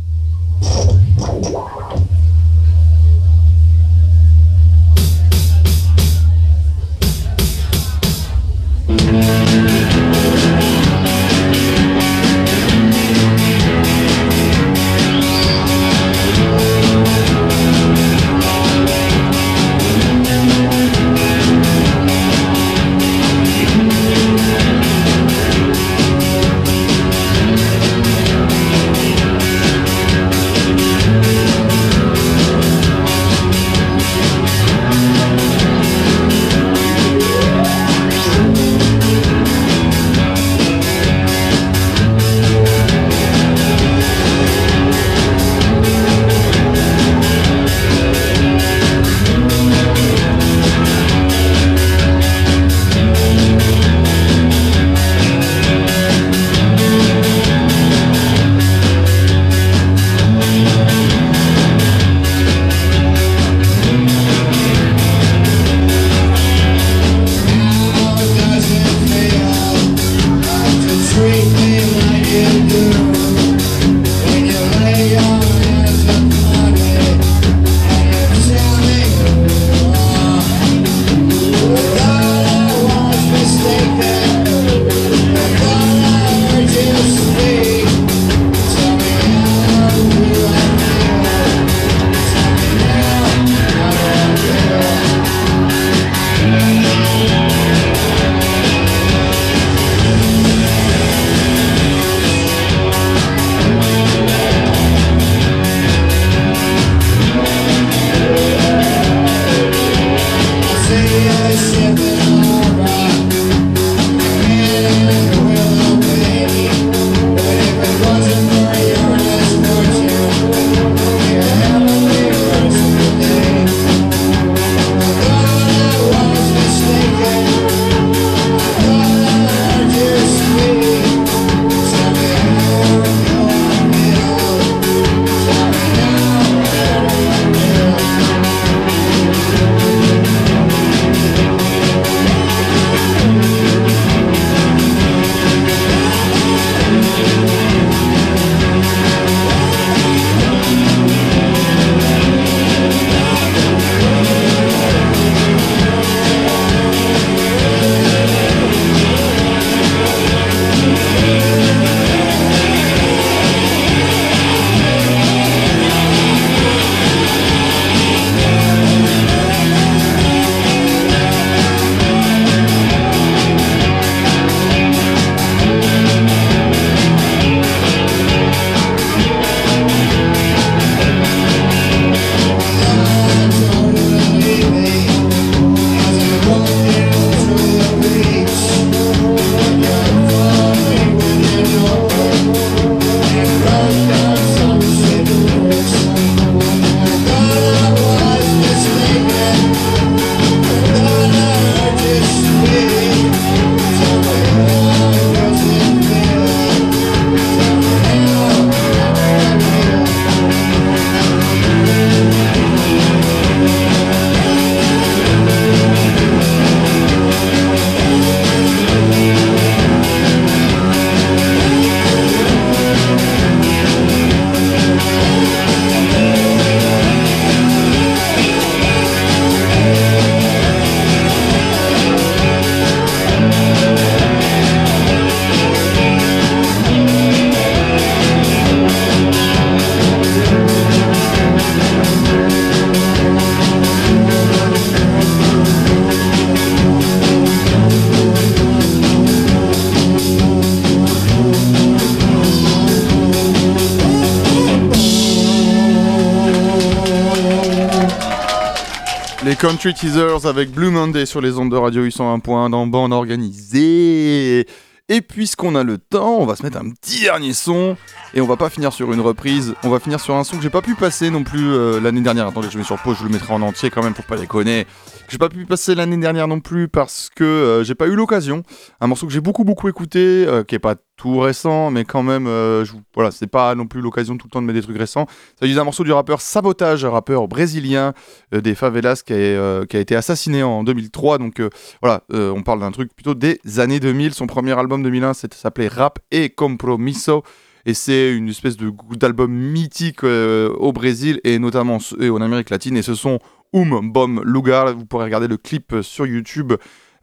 Country 259.79 259.95
Teasers 259.95 260.45
avec 260.45 260.73
Blue 260.73 260.91
Monday 260.91 261.25
sur 261.25 261.41
les 261.41 261.57
ondes 261.57 261.71
de 261.71 261.77
Radio 261.77 262.05
801.1 262.05 262.71
dans 262.71 262.89
Bande 262.89 263.13
Organisée. 263.13 264.67
Et 265.09 265.21
puisqu'on 265.21 265.77
a 265.77 265.85
le 265.85 265.99
temps, 265.99 266.39
on 266.41 266.47
va 266.47 266.57
se 266.57 266.65
mettre 266.65 266.79
un 266.79 266.91
petit 266.91 267.21
dernier 267.21 267.53
son. 267.53 267.97
Et 268.35 268.41
on 268.41 268.47
va 268.49 268.57
pas 268.57 268.71
finir 268.71 268.93
sur 268.93 269.13
une 269.13 269.21
reprise, 269.21 269.77
on 269.85 269.89
va 269.89 270.01
finir 270.01 270.19
sur 270.19 270.35
un 270.35 270.43
son 270.43 270.57
que 270.57 270.65
j'ai 270.65 270.69
pas 270.69 270.83
pu 270.83 270.97
passer 270.97 271.31
non 271.31 271.45
plus 271.45 271.73
euh, 271.73 272.01
l'année 272.01 272.23
dernière. 272.23 272.49
Attendez, 272.49 272.67
je 272.73 272.77
mets 272.77 272.83
sur 272.83 272.99
pause, 272.99 273.19
je 273.21 273.25
le 273.25 273.31
mettrai 273.31 273.55
en 273.55 273.63
entier 273.63 273.89
quand 273.89 274.03
même 274.03 274.15
pour 274.15 274.25
pas 274.25 274.37
déconner. 274.37 274.85
J'ai 275.29 275.37
pas 275.37 275.51
pu 275.51 275.67
passer 275.67 275.95
l'année 275.95 276.17
dernière 276.17 276.49
non 276.49 276.59
plus 276.61 276.89
parce 276.89 277.29
que 277.35 277.45
euh, 277.45 277.85
j'ai 277.85 277.95
pas 277.95 278.07
eu 278.07 278.15
l'occasion. 278.15 278.63
Un 279.01 279.09
morceau 279.09 279.27
que 279.27 279.33
j'ai 279.33 279.43
beaucoup 279.43 279.63
beaucoup 279.65 279.87
écouté, 279.89 280.47
euh, 280.47 280.65
qui 280.65 280.75
est 280.75 280.79
pas 280.79 280.95
tout 281.17 281.39
récent, 281.41 281.91
mais 281.91 282.05
quand 282.07 282.23
même, 282.23 282.47
euh, 282.47 282.85
je- 282.87 282.93
voilà, 283.15 283.31
c'est 283.31 283.47
pas 283.47 283.75
non 283.75 283.87
plus 283.87 284.01
l'occasion 284.01 284.39
tout 284.39 284.47
le 284.47 284.51
temps 284.51 284.63
de 284.63 284.67
mettre 284.67 284.79
des 284.79 284.83
trucs 284.85 284.97
récents. 284.97 285.27
Il 285.57 285.61
s'agit 285.61 285.75
d'un 285.75 285.85
morceau 285.85 286.03
du 286.03 286.13
rappeur 286.13 286.41
Sabotage, 286.41 287.05
un 287.05 287.11
rappeur 287.11 287.47
brésilien 287.47 288.15
euh, 288.55 288.63
des 288.63 288.75
favelas 288.75 289.23
qui 289.27 289.35
a, 289.35 289.37
euh, 289.37 289.85
qui 289.85 289.99
a 289.99 290.01
été 290.01 290.17
assassiné 290.17 290.63
en 290.63 290.83
2003. 290.83 291.37
Donc 291.37 291.61
voilà, 292.01 292.23
on 292.33 292.63
parle 292.63 292.81
d'un 292.81 292.91
truc 292.93 293.13
plutôt 293.15 293.35
des 293.35 293.61
années 293.79 294.01
2000. 294.01 294.33
Son 294.33 294.47
premier 294.47 294.79
album 294.79 295.03
2001 295.03 295.35
c'était- 295.35 295.57
s'appelait 295.57 295.89
Rap 295.89 296.21
et 296.31 296.49
Compromiso. 296.51 297.43
Et 297.87 297.95
c'est 297.95 298.35
une 298.35 298.49
espèce 298.49 298.77
d'album 299.17 299.51
mythique 299.51 300.23
au 300.25 300.93
Brésil 300.93 301.41
et 301.45 301.59
notamment 301.59 301.99
et 302.21 302.29
en 302.29 302.41
Amérique 302.43 302.69
latine. 302.71 302.97
Et 302.99 303.03
ce 303.03 303.15
sont 303.15 303.39
Um 303.73 304.13
Bom 304.13 304.41
Lugar. 304.45 304.95
Vous 304.95 305.05
pourrez 305.05 305.25
regarder 305.25 305.49
le 305.49 305.57
clip 305.57 305.93
euh, 305.93 306.03
sur 306.03 306.27
YouTube. 306.27 306.73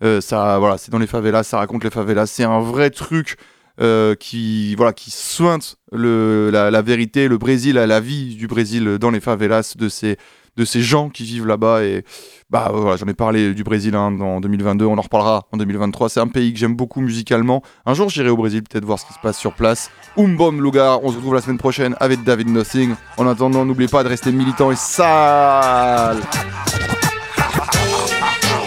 Euh, 0.03 0.21
ça, 0.21 0.59
voilà, 0.59 0.77
c'est 0.77 0.91
dans 0.91 0.99
les 0.99 1.07
favelas, 1.07 1.43
ça 1.43 1.57
raconte 1.57 1.83
les 1.83 1.89
favelas. 1.89 2.27
C'est 2.27 2.43
un 2.43 2.59
vrai 2.59 2.89
truc 2.89 3.37
euh, 3.81 4.15
qui, 4.15 4.75
voilà, 4.75 4.93
qui 4.93 5.11
sointe 5.11 5.77
la 5.91 6.81
vérité, 6.81 7.27
le 7.27 7.37
Brésil, 7.37 7.75
la 7.75 7.99
vie 7.99 8.35
du 8.35 8.47
Brésil 8.47 8.97
dans 8.99 9.09
les 9.09 9.19
favelas 9.21 9.75
de 9.77 9.89
ces, 9.89 10.17
de 10.57 10.65
ces 10.65 10.81
gens 10.81 11.09
qui 11.09 11.23
vivent 11.23 11.45
là-bas. 11.45 11.83
Et 11.83 12.03
bah 12.49 12.69
voilà, 12.73 12.97
j'en 12.97 13.07
ai 13.07 13.13
parlé 13.13 13.53
du 13.53 13.63
Brésil 13.63 13.95
hein, 13.95 14.19
en 14.19 14.39
2022, 14.39 14.85
on 14.85 14.97
en 14.97 15.01
reparlera 15.01 15.47
en 15.51 15.57
2023. 15.57 16.09
C'est 16.09 16.19
un 16.19 16.27
pays 16.27 16.53
que 16.53 16.59
j'aime 16.59 16.75
beaucoup 16.75 17.01
musicalement. 17.01 17.61
Un 17.85 17.93
jour, 17.93 18.09
j'irai 18.09 18.29
au 18.29 18.37
Brésil, 18.37 18.63
peut-être 18.63 18.85
voir 18.85 18.99
ce 18.99 19.05
qui 19.05 19.13
se 19.13 19.19
passe 19.19 19.37
sur 19.37 19.53
place. 19.53 19.91
Um 20.17 20.35
bom 20.37 20.61
lugar, 20.61 21.03
on 21.03 21.11
se 21.11 21.17
retrouve 21.17 21.33
la 21.33 21.41
semaine 21.41 21.57
prochaine 21.57 21.95
avec 21.99 22.23
David 22.23 22.49
Nothing. 22.49 22.95
En 23.17 23.27
attendant, 23.27 23.65
n'oubliez 23.65 23.89
pas 23.89 24.03
de 24.03 24.09
rester 24.09 24.31
militant 24.31 24.71
et 24.71 24.75
sale. 24.75 26.17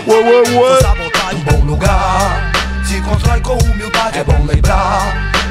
Ouais, 0.07 0.15
ouais, 0.15 0.57
ouais. 0.57 0.79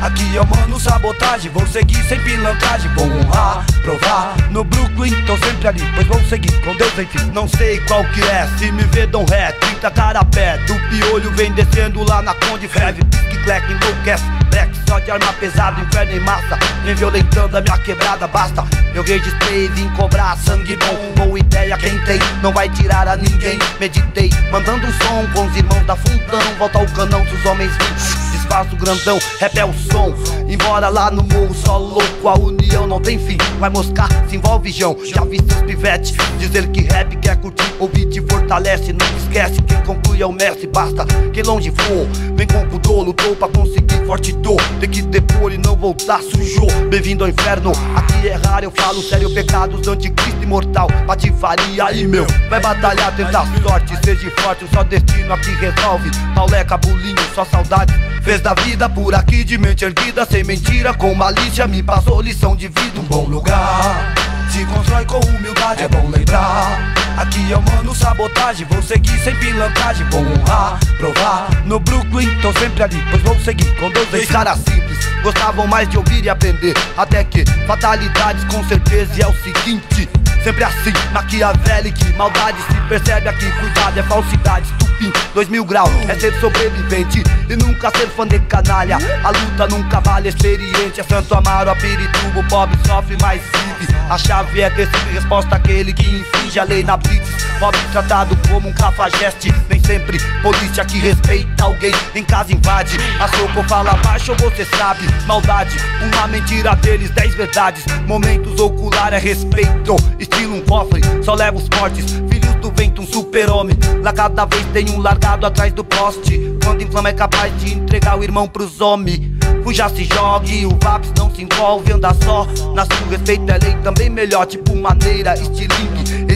Aqui 0.01 0.35
eu 0.35 0.45
mando 0.45 0.79
sabotagem, 0.79 1.51
vou 1.51 1.65
seguir 1.65 2.03
sem 2.03 2.19
pilantragem, 2.19 2.89
vou 2.93 3.05
honrar, 3.05 3.65
provar. 3.81 4.35
No 4.51 4.63
Brooklyn, 4.63 5.13
tô 5.25 5.35
sempre 5.37 5.67
ali, 5.67 5.83
pois 5.95 6.07
vou 6.07 6.23
seguir 6.25 6.53
com 6.61 6.75
Deus, 6.75 6.97
enfim. 6.99 7.31
Não 7.33 7.47
sei 7.47 7.79
qual 7.81 8.03
que 8.05 8.21
é, 8.21 8.47
se 8.57 8.71
me 8.71 8.83
vê, 8.83 9.07
dão 9.07 9.25
ré, 9.25 9.51
30 9.53 9.91
cara 9.91 10.19
a 10.19 10.25
pé. 10.25 10.57
Do 10.59 10.75
piolho 10.89 11.31
vem 11.31 11.51
descendo 11.51 12.03
lá 12.03 12.21
na 12.21 12.33
Conde 12.35 12.67
Freve, 12.67 13.03
que 13.03 13.37
cleque 13.43 13.73
enlouquece. 13.73 14.23
Black 14.51 14.71
só 14.87 14.99
de 14.99 15.11
arma 15.11 15.33
pesada, 15.33 15.81
inferno 15.81 16.11
em 16.13 16.19
massa. 16.19 16.57
Vem 16.83 16.95
violentando 16.95 17.57
a 17.57 17.61
minha 17.61 17.77
quebrada, 17.79 18.27
basta. 18.27 18.63
Eu 18.93 19.03
registrei, 19.03 19.67
vim 19.69 19.89
cobrar 19.89 20.37
sangue 20.37 20.77
bom. 20.77 21.25
Boa 21.25 21.39
ideia, 21.39 21.77
quem 21.77 21.97
tem, 22.01 22.19
não 22.41 22.51
vai 22.51 22.69
tirar 22.69 23.07
a 23.07 23.15
ninguém. 23.15 23.57
Meditei, 23.79 24.29
mandando 24.51 24.85
um 24.85 24.93
som 24.93 25.27
com 25.33 25.47
os 25.47 25.55
irmãos 25.55 25.85
da 25.85 25.95
fundão. 25.95 26.41
Volta 26.57 26.79
ao 26.79 26.85
canão 26.87 27.23
dos 27.25 27.45
homens 27.45 27.71
vivos. 27.77 28.26
Desfaz 28.47 28.71
o 28.71 28.77
grandão, 28.77 29.19
rap 29.39 29.57
é 29.57 29.65
o 29.65 29.73
som. 29.73 30.13
Embora 30.47 30.87
lá 30.87 31.11
no 31.11 31.21
morro 31.21 31.53
só 31.53 31.77
louco, 31.77 32.29
a 32.29 32.39
união 32.39 32.87
não 32.87 33.01
tem 33.01 33.19
fim. 33.19 33.37
Vai 33.59 33.69
moscar, 33.69 34.07
se 34.29 34.37
envolve 34.37 34.71
João. 34.71 34.97
Já 35.03 35.25
vi 35.25 35.37
seus 35.45 35.61
pivetes 35.63 36.15
dizer 36.39 36.65
que 36.69 36.81
rap 36.83 37.13
quer 37.17 37.35
curtir. 37.35 37.73
Ouvir 37.77 38.05
te 38.05 38.21
fortalece, 38.21 38.93
não 38.93 39.05
esquece. 39.17 39.61
Quem 39.63 39.81
conclui 39.81 40.21
é 40.21 40.25
o 40.25 40.31
mestre, 40.31 40.65
basta. 40.65 41.05
Quem 41.33 41.43
longe 41.43 41.71
for, 41.71 42.07
vem 42.35 42.47
com 42.47 42.65
pudor, 42.69 43.03
lutou 43.03 43.35
pra 43.35 43.49
conseguir 43.49 44.05
forte 44.05 44.31
dor. 44.31 44.61
Tem 44.79 44.89
que 44.89 45.01
depor 45.01 45.51
e 45.51 45.57
não 45.57 45.75
voltar 45.75 46.21
sujou. 46.21 46.71
Bem-vindo 46.89 47.25
ao 47.25 47.29
inferno, 47.29 47.73
aqui 47.95 48.29
é 48.29 48.39
raro, 48.47 48.63
eu 48.63 48.71
falo 48.71 49.01
sério. 49.01 49.29
Pecados 49.33 49.81
do 49.81 49.91
anticristo 49.91 50.41
imortal, 50.41 50.87
patifaria 51.05 51.83
aí 51.83 52.07
meu. 52.07 52.25
Vai 52.49 52.61
batalhar, 52.61 53.13
tentar 53.13 53.45
sorte, 53.61 53.93
seja 54.05 54.31
forte, 54.39 54.63
o 54.63 54.69
só 54.73 54.83
destino 54.83 55.33
aqui 55.33 55.51
resolve. 55.55 56.09
Pauleca, 56.33 56.77
bulinho, 56.77 57.17
só 57.35 57.43
saudade. 57.43 57.93
Fez 58.23 58.36
da 58.41 58.53
vida 58.53 58.89
por 58.89 59.13
aqui 59.15 59.43
de 59.43 59.57
mente 59.57 59.85
erguida, 59.85 60.25
sem 60.25 60.43
mentira, 60.43 60.93
com 60.93 61.13
malícia. 61.13 61.67
Me 61.67 61.81
passou 61.81 62.21
lição 62.21 62.55
de 62.55 62.67
vida, 62.67 62.99
um 62.99 63.03
bom 63.03 63.25
lugar. 63.25 64.13
Se 64.51 64.65
constrói 64.65 65.05
com 65.05 65.19
humildade, 65.19 65.83
é 65.83 65.87
bom 65.87 66.09
lembrar. 66.09 66.93
Aqui 67.17 67.49
eu 67.49 67.61
mando 67.61 67.95
sabotagem, 67.95 68.67
vou 68.69 68.81
seguir 68.81 69.19
sem 69.19 69.35
pilantragem, 69.35 70.05
vou 70.09 70.21
honrar, 70.21 70.79
provar. 70.97 71.47
No 71.65 71.79
Brooklyn, 71.79 72.29
tô 72.41 72.53
sempre 72.59 72.83
ali, 72.83 73.03
pois 73.09 73.21
vou 73.23 73.39
seguir 73.39 73.75
com 73.75 73.89
Deus 73.89 74.25
cara 74.29 74.55
simples. 74.55 74.97
Gostavam 75.23 75.67
mais 75.67 75.89
de 75.89 75.97
ouvir 75.97 76.23
e 76.23 76.29
aprender, 76.29 76.73
até 76.95 77.23
que 77.23 77.43
fatalidades 77.65 78.43
com 78.45 78.63
certeza. 78.65 79.11
E 79.17 79.21
é 79.21 79.27
o 79.27 79.33
seguinte, 79.33 80.09
sempre 80.47 80.63
assim, 80.63 80.93
maquiavélico, 81.11 81.97
maldade 82.15 82.57
se 82.61 82.81
percebe 82.87 83.27
aqui, 83.27 83.51
cuidado, 83.59 83.99
é 83.99 84.03
falsidade, 84.03 84.65
estupim, 84.65 85.11
dois 85.33 85.49
mil 85.49 85.65
graus, 85.65 85.91
é 86.07 86.15
ser 86.15 86.33
sobrevivente 86.39 87.21
e 87.49 87.55
nunca 87.57 87.91
ser 87.91 88.07
fã 88.07 88.25
de 88.25 88.39
canalha. 88.39 88.97
A 89.25 89.29
luta 89.29 89.67
nunca 89.67 89.99
vale 89.99 90.29
experiente, 90.29 91.01
é 91.01 91.03
Santo 91.03 91.35
Amaro, 91.35 91.69
a 91.69 91.75
Pirituba, 91.75 92.39
o 92.39 92.43
pobre 92.45 92.77
sofre, 92.87 93.17
mas 93.21 93.41
vive. 93.41 93.93
A 94.09 94.17
chave 94.17 94.61
é 94.61 94.69
sempre 94.69 95.13
resposta 95.13 95.57
àquele 95.57 95.91
que 95.91 96.03
infringe 96.09 96.57
a 96.57 96.63
lei 96.63 96.81
na 96.81 96.95
blitz. 96.95 97.27
Pobre 97.59 97.81
tratado 97.91 98.37
como 98.49 98.69
um 98.69 98.73
cafajeste, 98.73 99.53
nem 99.67 99.81
sempre 99.81 100.17
polícia 100.41 100.85
que 100.85 100.97
respeita 100.99 101.65
alguém 101.65 101.91
em 102.15 102.23
casa 102.23 102.53
invade. 102.53 102.97
A 103.19 103.27
soco 103.27 103.63
fala 103.67 103.93
baixo, 103.95 104.33
você 104.35 104.63
sabe, 104.77 105.01
maldade, 105.25 105.75
uma 106.01 106.27
mentira 106.27 106.73
deles, 106.77 107.09
dez 107.09 107.33
verdades. 107.35 107.83
Momentos 108.05 108.57
ocular 108.59 109.11
é 109.11 109.17
respeito, 109.17 109.97
estilo 110.37 110.55
um 110.55 110.61
cofre, 110.61 111.01
só 111.23 111.33
leva 111.33 111.57
os 111.57 111.67
fortes. 111.67 112.05
Filhos 112.29 112.55
do 112.61 112.71
vento, 112.71 113.01
um 113.01 113.07
super-homem. 113.07 113.75
Lá 114.03 114.13
cada 114.13 114.45
vez 114.45 114.63
tem 114.67 114.89
um 114.91 115.01
largado 115.01 115.45
atrás 115.45 115.73
do 115.73 115.83
poste. 115.83 116.55
Quando 116.63 116.83
inflama 116.83 117.09
é 117.09 117.13
capaz 117.13 117.51
de 117.59 117.73
entregar 117.73 118.17
o 118.17 118.23
irmão 118.23 118.47
pros 118.47 118.79
homens. 118.79 119.19
Fuja 119.63 119.89
se 119.89 120.05
jogue, 120.05 120.65
o 120.65 120.77
Vaps 120.81 121.11
não 121.17 121.33
se 121.33 121.43
envolve, 121.43 121.91
anda 121.91 122.13
só. 122.23 122.45
Na 122.73 122.85
sua 122.85 123.07
respeito 123.09 123.51
é 123.51 123.57
lei 123.57 123.75
também 123.83 124.09
melhor, 124.09 124.45
tipo 124.45 124.75
maneira, 124.75 125.33
estilingue. 125.33 126.27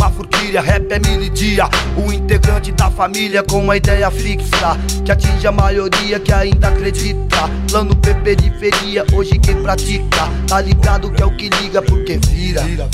Uma 0.00 0.10
furquilha, 0.10 0.62
rap 0.62 0.90
é 0.90 0.98
milidia. 0.98 1.68
O 1.94 2.10
integrante 2.10 2.72
da 2.72 2.90
família 2.90 3.42
com 3.42 3.62
uma 3.62 3.76
ideia 3.76 4.10
fixa. 4.10 4.78
Que 5.04 5.12
atinge 5.12 5.46
a 5.46 5.52
maioria 5.52 6.18
que 6.18 6.32
ainda 6.32 6.68
acredita. 6.68 7.36
Plano 7.70 7.94
P 7.94 8.14
periferia, 8.14 9.04
hoje 9.12 9.38
quem 9.38 9.62
pratica. 9.62 10.26
Tá 10.48 10.62
ligado 10.62 11.10
que 11.10 11.22
é 11.22 11.26
o 11.26 11.36
que 11.36 11.50
liga, 11.50 11.82
porque 11.82 12.16
vira, 12.16 12.62
vira, 12.62 12.88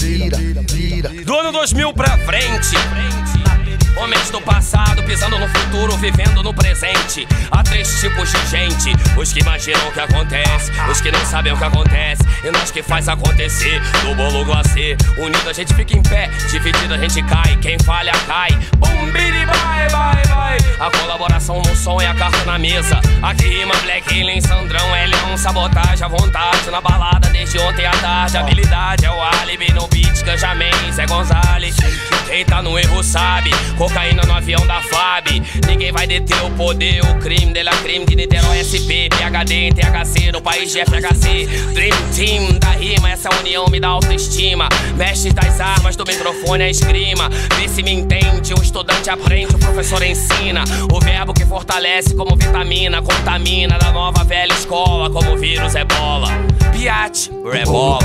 vira. 0.68 1.08
Do 1.24 1.38
ano 1.38 1.52
2000 1.52 1.92
pra 1.94 2.18
frente. 2.18 2.74
Homens 3.96 4.30
do 4.30 4.40
passado 4.42 5.02
pisando 5.04 5.38
no 5.38 5.48
futuro, 5.48 5.96
vivendo 5.96 6.42
no 6.42 6.52
presente. 6.52 7.26
Há 7.50 7.62
três 7.62 8.00
tipos 8.00 8.30
de 8.30 8.46
gente: 8.46 8.92
os 9.16 9.32
que 9.32 9.40
imaginam 9.40 9.88
o 9.88 9.92
que 9.92 10.00
acontece, 10.00 10.70
os 10.90 11.00
que 11.00 11.10
não 11.10 11.24
sabem 11.24 11.52
o 11.52 11.56
que 11.56 11.64
acontece, 11.64 12.22
e 12.44 12.50
nós 12.50 12.70
que 12.70 12.82
faz 12.82 13.08
acontecer. 13.08 13.80
Do 14.02 14.14
bolo 14.14 14.44
glacê, 14.44 14.96
unido 15.16 15.48
a 15.48 15.52
gente 15.52 15.72
fica 15.74 15.96
em 15.96 16.02
pé, 16.02 16.30
dividido 16.50 16.94
a 16.94 16.98
gente 16.98 17.22
cai. 17.22 17.56
Quem 17.56 17.78
falha 17.78 18.12
cai. 18.26 18.50
Bum, 18.76 19.10
biri, 19.12 19.46
vai, 19.46 19.88
vai, 19.88 20.22
vai. 20.24 20.58
A 20.78 20.90
colaboração 20.90 21.62
no 21.62 21.74
som 21.74 22.00
é 22.00 22.06
a 22.06 22.14
carta 22.14 22.44
na 22.44 22.58
mesa. 22.58 23.00
Aqui 23.22 23.46
rima 23.46 23.74
Black 23.82 24.08
Alien, 24.10 24.40
Sandrão, 24.42 24.90
L1, 24.90 25.38
sabotagem 25.38 26.04
à 26.04 26.08
vontade. 26.08 26.70
Na 26.70 26.80
balada 26.80 27.28
desde 27.30 27.58
ontem 27.58 27.86
à 27.86 27.92
tarde. 27.92 28.36
Habilidade 28.36 29.06
é 29.06 29.10
o 29.10 29.20
álibi 29.22 29.72
no 29.72 29.88
beat, 29.88 30.22
Ganjamin, 30.22 30.92
Zé 30.92 31.06
Gonzalez. 31.06 31.76
Quem 32.26 32.44
tá 32.44 32.60
no 32.60 32.78
erro 32.78 33.02
sabe, 33.02 33.50
cocaína 33.86 34.22
no 34.26 34.32
avião 34.32 34.66
da 34.66 34.82
FAB. 34.82 35.42
Ninguém 35.66 35.92
vai 35.92 36.06
deter 36.06 36.36
o 36.44 36.50
poder, 36.50 37.00
o 37.04 37.18
crime 37.18 37.52
dela 37.52 37.70
crime 37.82 38.04
de 38.04 38.16
Niterói 38.16 38.58
SP, 38.66 39.08
PHD 39.10 39.54
em 39.54 39.72
THC, 39.72 40.32
no 40.32 40.42
país 40.42 40.72
de 40.72 40.80
FHC. 40.80 41.46
Dream 41.72 41.96
Team 42.14 42.58
da 42.58 42.70
rima, 42.70 43.10
essa 43.10 43.28
união 43.38 43.66
me 43.68 43.78
dá 43.78 43.88
autoestima. 43.88 44.68
Mestres 44.96 45.32
das 45.32 45.60
armas, 45.60 45.94
do 45.94 46.04
microfone 46.04 46.64
a 46.64 46.70
esgrima. 46.70 47.28
Vê 47.56 47.68
se 47.68 47.82
me 47.82 47.92
entende, 47.92 48.54
o 48.54 48.62
estudante 48.62 49.08
aprende, 49.08 49.54
o 49.54 49.58
professor 49.58 50.02
ensina. 50.02 50.64
O 50.92 51.00
verbo 51.00 51.32
que 51.32 51.46
fortalece 51.46 52.14
como 52.14 52.36
vitamina, 52.36 53.00
contamina 53.00 53.78
da 53.78 53.92
nova 53.92 54.24
velha 54.24 54.52
escola, 54.52 55.10
como 55.10 55.36
vírus 55.36 55.74
ebola. 55.74 56.28
Piate, 56.72 57.30
rebola. 57.52 58.00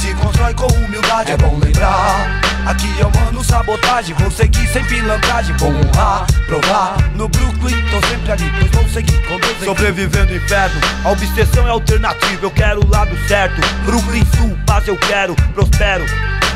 Se 0.00 0.14
constrói 0.14 0.54
com 0.54 0.66
humildade, 0.66 1.32
é 1.32 1.36
bom 1.36 1.58
lembrar. 1.58 2.49
Aqui 2.66 2.88
eu 2.98 3.10
mando 3.10 3.42
sabotagem, 3.42 4.14
vou 4.16 4.30
seguir 4.30 4.66
sem 4.68 4.84
pilantragem, 4.84 5.56
vou 5.56 5.70
honrar, 5.70 6.26
provar. 6.46 6.96
No 7.14 7.28
Brooklyn, 7.28 7.74
tô 7.90 8.06
sempre 8.06 8.32
ali, 8.32 8.52
pois 8.58 8.70
vou 8.70 8.88
seguir 8.88 9.22
com 9.26 9.38
Deus. 9.38 9.64
Sobrevivendo 9.64 10.34
inferno, 10.34 10.80
a 11.04 11.10
obsessão 11.10 11.66
é 11.66 11.70
alternativa, 11.70 12.44
eu 12.44 12.50
quero 12.50 12.84
o 12.84 12.90
lado 12.90 13.16
certo. 13.26 13.60
Brooklyn 13.84 14.24
Sul, 14.36 14.58
paz 14.66 14.86
eu 14.86 14.96
quero, 14.96 15.34
prospero. 15.54 16.04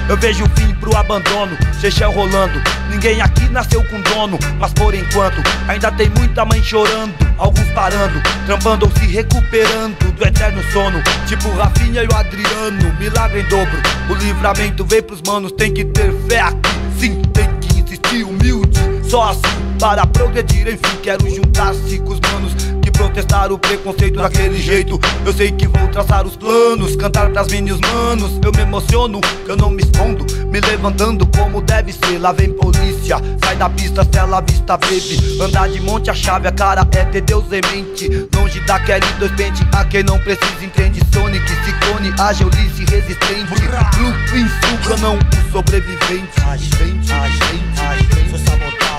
Eu 0.09 0.17
vejo 0.19 0.45
o 0.45 0.49
fim 0.51 0.75
pro 0.75 0.95
abandono, 0.97 1.57
chechão 1.81 2.13
rolando. 2.13 2.61
Ninguém 2.91 3.21
aqui 3.23 3.49
nasceu 3.49 3.83
com 3.85 4.01
dono, 4.03 4.39
mas 4.59 4.73
por 4.75 4.95
enquanto 4.95 5.43
ainda 5.67 5.91
tem 5.93 6.11
muita 6.11 6.45
mãe 6.45 6.63
chorando. 6.63 7.15
Alguns 7.39 7.67
parando, 7.73 8.21
trampando 8.47 8.87
ou 8.87 8.93
se 8.93 9.07
recuperando 9.07 10.13
do 10.13 10.27
eterno 10.27 10.63
sono. 10.73 11.03
Tipo 11.27 11.51
Rafinha 11.53 12.03
e 12.03 12.07
o 12.07 12.15
Adriano, 12.15 12.95
milagre 12.99 13.41
em 13.41 13.49
dobro. 13.49 13.83
O 14.11 14.15
livramento 14.15 14.85
vem 14.85 15.03
pros 15.03 15.23
manos, 15.23 15.53
tem 15.53 15.73
que 15.73 15.85
ter 15.87 16.13
fé 16.29 16.41
aqui. 16.41 16.71
Sim, 16.99 17.23
tem 17.33 17.49
que 17.61 17.81
insistir 17.81 18.25
humilde. 18.25 18.79
Só 19.09 19.31
assim 19.31 19.65
para 19.79 20.07
progredir, 20.07 20.69
enfim, 20.69 20.97
quero 21.03 21.29
juntar-se 21.29 21.99
com 21.99 22.13
os 22.13 22.21
manos 22.21 22.74
que 22.95 22.99
protestaram 22.99 23.55
o 23.55 23.59
preconceito 23.59 24.17
daquele 24.17 24.61
jeito. 24.61 24.99
Eu 25.27 25.33
sei 25.33 25.51
que 25.51 25.67
vou 25.67 25.89
traçar 25.89 26.25
os 26.27 26.37
planos, 26.37 26.97
cantar 26.97 27.31
pras 27.31 27.49
minhas 27.49 27.79
manos. 27.81 28.39
Eu 28.43 28.53
me 28.53 28.63
emociono, 28.63 29.21
eu 29.47 29.57
não 29.57 29.71
me 29.71 29.83
escondo, 29.83 30.25
me 30.47 30.61
levantando 30.61 31.27
como 31.27 31.61
deve 31.61 31.93
ser. 31.93 32.19
Lá 32.19 32.33
vem 32.33 32.53
polícia, 32.53 33.17
sai 33.43 33.57
da 33.57 33.69
pista, 33.69 34.07
cela 34.11 34.41
vista, 34.41 34.77
baby. 34.77 35.41
Andar 35.41 35.69
de 35.69 35.81
monte, 35.81 36.11
a 36.11 36.15
chave, 36.15 36.49
a 36.49 36.53
cara 36.53 36.87
é 36.93 37.05
ter 37.05 37.21
Deus 37.23 37.45
em 37.53 37.61
mente. 37.73 38.29
Longe 38.35 38.61
da 38.61 38.79
Kelly, 38.81 39.07
dois 39.19 39.33
pente, 39.33 39.67
a 39.73 39.85
quem 39.85 40.03
não 40.03 40.19
precisa 40.21 40.65
entende. 40.65 41.01
Sonic, 41.13 41.45
Ciclone, 41.49 42.15
ágil, 42.19 42.49
lice, 42.51 42.85
resistente. 42.85 43.45
Brooklyn, 43.45 44.49
suga, 44.61 44.97
não 44.99 45.17
o 45.17 45.53
sobrevivente. 45.53 46.41
Agente, 46.47 47.13
agente, 47.13 47.81
agente. 47.81 48.15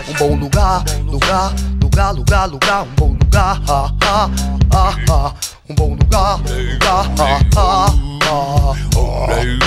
Um 0.08 0.14
bom 0.14 0.36
lugar, 0.36 0.84
lugar, 1.06 1.54
lugar, 1.96 2.12
lugar, 2.12 2.46
lugar, 2.50 2.84
um 2.84 2.96
bom 2.96 3.08
lugar, 3.14 3.62
ah, 3.70 3.90
ah, 4.04 4.30
ah, 4.74 4.96
ah. 5.10 5.34
Um 5.70 5.76
bom 5.76 5.96
lugar, 5.96 6.40
lugar, 6.40 7.06
ah, 7.18 7.40
ah, 7.56 7.90
ah, 8.28 8.74
ah, 8.98 9.16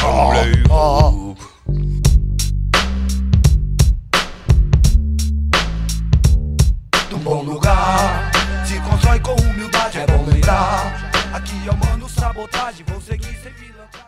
ah, 0.05 0.29
ah. 0.71 1.11
Um 7.11 7.19
bom 7.21 7.43
lugar, 7.43 8.31
se 8.67 8.79
constrói 8.81 9.21
com 9.21 9.33
humildade, 9.33 9.99
é 9.99 10.07
bom 10.07 10.23
lembrar. 10.27 11.11
Aqui 11.33 11.57
é 11.67 11.71
o 11.71 11.77
mano 11.79 12.09
sabotagem, 12.11 12.85
vou 12.89 13.01
seguir. 13.01 13.39